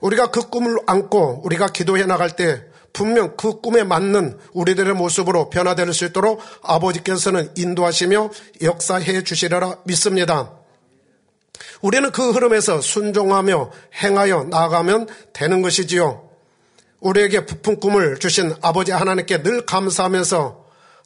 우리가 0.00 0.30
그 0.30 0.48
꿈을 0.50 0.76
안고 0.86 1.42
우리가 1.44 1.68
기도해 1.68 2.04
나갈 2.04 2.36
때 2.36 2.62
분명 2.92 3.36
그 3.36 3.60
꿈에 3.60 3.82
맞는 3.82 4.38
우리들의 4.52 4.94
모습으로 4.94 5.50
변화될 5.50 5.92
수 5.92 6.04
있도록 6.04 6.40
아버지께서는 6.62 7.50
인도하시며 7.56 8.30
역사해 8.62 9.24
주시리라 9.24 9.78
믿습니다. 9.84 10.52
우리는 11.82 12.10
그 12.12 12.30
흐름에서 12.30 12.80
순종하며 12.80 13.70
행하여 14.02 14.44
나아가면 14.44 15.08
되는 15.32 15.60
것이지요. 15.60 16.30
우리에게 17.00 17.46
부푼 17.46 17.80
꿈을 17.80 18.18
주신 18.18 18.54
아버지 18.62 18.92
하나님께 18.92 19.42
늘 19.42 19.66
감사하면서 19.66 20.63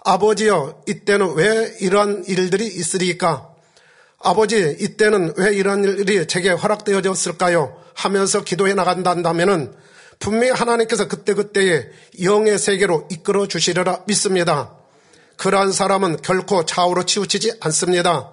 아버지여 0.09 0.85
이때는 0.87 1.35
왜 1.35 1.77
이러한 1.81 2.25
일들이 2.27 2.67
있으리까? 2.67 3.51
아버지 4.19 4.57
이때는 4.81 5.35
왜 5.37 5.55
이런 5.55 5.85
일이 5.85 6.27
제게 6.27 6.49
허락되어졌을까요? 6.49 7.77
하면서 7.93 8.43
기도해 8.43 8.73
나간다면은 8.73 9.75
분명히 10.19 10.51
하나님께서 10.53 11.09
그때그때의 11.09 11.91
영의 12.23 12.59
세계로 12.59 13.07
이끌어 13.11 13.49
주시리라 13.49 14.05
믿습니다. 14.07 14.73
그러한 15.37 15.73
사람은 15.73 16.23
결코 16.23 16.65
좌우로 16.65 17.05
치우치지 17.05 17.59
않습니다. 17.61 18.33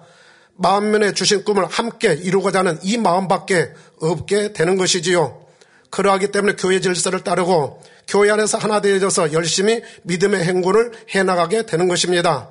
마음면에 0.54 1.12
주신 1.12 1.44
꿈을 1.44 1.66
함께 1.66 2.14
이루고자 2.14 2.60
하는 2.60 2.78
이 2.84 2.96
마음밖에 2.96 3.74
없게 4.00 4.54
되는 4.54 4.78
것이지요. 4.78 5.44
그러하기 5.90 6.32
때문에 6.32 6.54
교회 6.56 6.80
질서를 6.80 7.22
따르고 7.22 7.82
교회 8.06 8.30
안에서 8.30 8.58
하나 8.58 8.80
되어져서 8.80 9.32
열심히 9.32 9.82
믿음의 10.04 10.44
행군을 10.44 10.92
해나가게 11.10 11.66
되는 11.66 11.88
것입니다. 11.88 12.50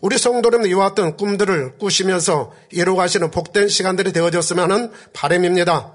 우리 0.00 0.18
성도님들 0.18 0.70
이와 0.70 0.90
같은 0.90 1.16
꿈들을 1.16 1.78
꾸시면서 1.78 2.52
이루어가시는 2.70 3.30
복된 3.30 3.68
시간들이 3.68 4.12
되어졌으면 4.12 4.70
하는 4.70 4.92
바람입니다. 5.12 5.92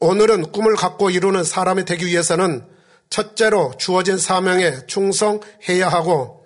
오늘은 0.00 0.52
꿈을 0.52 0.76
갖고 0.76 1.10
이루는 1.10 1.44
사람이 1.44 1.84
되기 1.84 2.06
위해서는 2.06 2.64
첫째로 3.10 3.74
주어진 3.78 4.18
사명에 4.18 4.86
충성해야 4.86 5.88
하고 5.88 6.44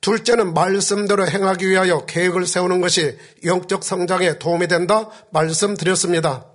둘째는 0.00 0.54
말씀대로 0.54 1.26
행하기 1.26 1.68
위하여 1.68 2.04
계획을 2.04 2.46
세우는 2.46 2.80
것이 2.80 3.16
영적 3.44 3.82
성장에 3.82 4.38
도움이 4.38 4.68
된다 4.68 5.08
말씀드렸습니다. 5.30 6.46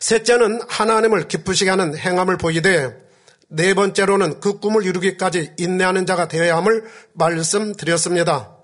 셋째는 0.00 0.62
하나님을 0.66 1.28
기쁘시게 1.28 1.70
하는 1.70 1.96
행함을 1.96 2.38
보이되 2.38 2.96
네 3.54 3.74
번째로는 3.74 4.40
그 4.40 4.60
꿈을 4.60 4.86
이루기까지 4.86 5.52
인내하는 5.58 6.06
자가 6.06 6.26
되어야 6.26 6.56
함을 6.56 6.84
말씀드렸습니다. 7.12 8.56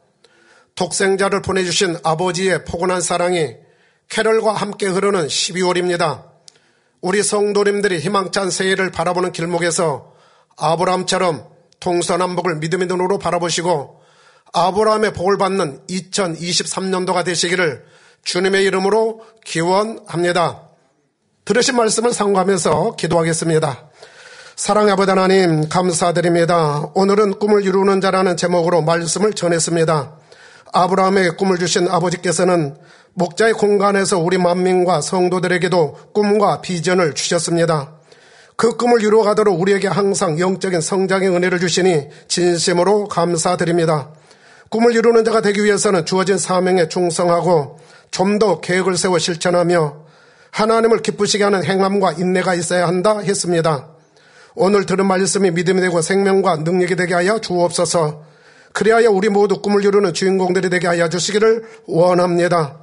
독생자를 0.77 1.43
보내주신 1.43 1.99
아버지의 2.03 2.65
포근한 2.65 3.03
사랑이 3.03 3.55
캐럴과 4.09 4.55
함께 4.55 4.87
흐르는 4.87 5.27
12월입니다. 5.27 6.25
우리 7.03 7.23
성도님들이 7.23 7.99
희망찬 7.99 8.51
새해를 8.51 8.91
바라보는 8.91 9.33
길목에서 9.33 10.15
아브라함처럼 10.57 11.47
동서남북을 11.81 12.57
믿음의 12.57 12.89
눈으로 12.89 13.19
바라보시고 13.19 14.01
아브라함의 14.55 15.13
복을 15.13 15.37
받는 15.37 15.87
2023년도가 15.87 17.27
되시기를 17.27 17.85
주님의 18.25 18.65
이름으로 18.65 19.23
기원합니다. 19.45 20.63
들으신 21.45 21.77
말씀을 21.77 22.15
상고하면서 22.15 22.97
기도하겠습니다. 22.97 23.88
사랑의 24.59 24.91
아버지 24.91 25.09
하나님 25.11 25.69
감사드립니다. 25.69 26.91
오늘은 26.95 27.39
꿈을 27.39 27.63
이루는 27.63 28.01
자라는 28.01 28.37
제목으로 28.37 28.83
말씀을 28.83 29.33
전했습니다. 29.33 30.17
아브라함의 30.73 31.37
꿈을 31.37 31.59
주신 31.59 31.87
아버지께서는 31.87 32.77
목자의 33.15 33.53
공간에서 33.53 34.19
우리 34.19 34.37
만민과 34.37 35.01
성도들에게도 35.01 36.11
꿈과 36.13 36.61
비전을 36.61 37.15
주셨습니다. 37.15 37.93
그 38.57 38.77
꿈을 38.77 39.01
이루어가도록 39.01 39.61
우리에게 39.61 39.87
항상 39.87 40.41
영적인 40.41 40.81
성장의 40.81 41.29
은혜를 41.29 41.61
주시니 41.61 42.09
진심으로 42.27 43.07
감사드립니다. 43.07 44.11
꿈을 44.71 44.93
이루는 44.93 45.25
자가 45.25 45.41
되기 45.41 45.63
위해서는 45.63 46.05
주어진 46.05 46.37
사명에 46.37 46.89
충성하고 46.89 47.79
좀 48.11 48.41
더 48.41 48.61
계획을 48.61 48.97
세워 48.97 49.21
실천하며 49.21 49.99
하나님을 50.51 51.03
기쁘시게 51.03 51.45
하는 51.45 51.63
행함과 51.63 52.15
인내가 52.15 52.57
있어야 52.57 52.89
한다 52.89 53.21
했습니다. 53.21 53.98
오늘 54.59 54.87
들은 54.87 55.07
말씀이 55.07 55.53
믿음이 55.53 55.81
되고 55.81 56.03
생명과 56.03 56.57
능력이 56.59 56.97
되게 56.97 57.15
하여 57.15 57.39
주옵소서. 57.39 58.25
그리하여 58.73 59.11
우리 59.11 59.29
모두 59.29 59.63
꿈을 59.63 59.85
이루는 59.85 60.13
주인공들이 60.15 60.69
되게 60.69 60.87
하여 60.87 61.09
주시기를 61.09 61.65
원합니다. 61.87 62.79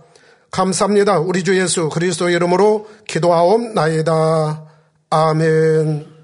감사합니다. 0.52 1.20
우리 1.20 1.44
주 1.44 1.60
예수 1.60 1.90
그리스도 1.90 2.30
이름으로 2.30 2.88
기도하옵나이다. 3.08 4.64
아멘. 5.10 6.15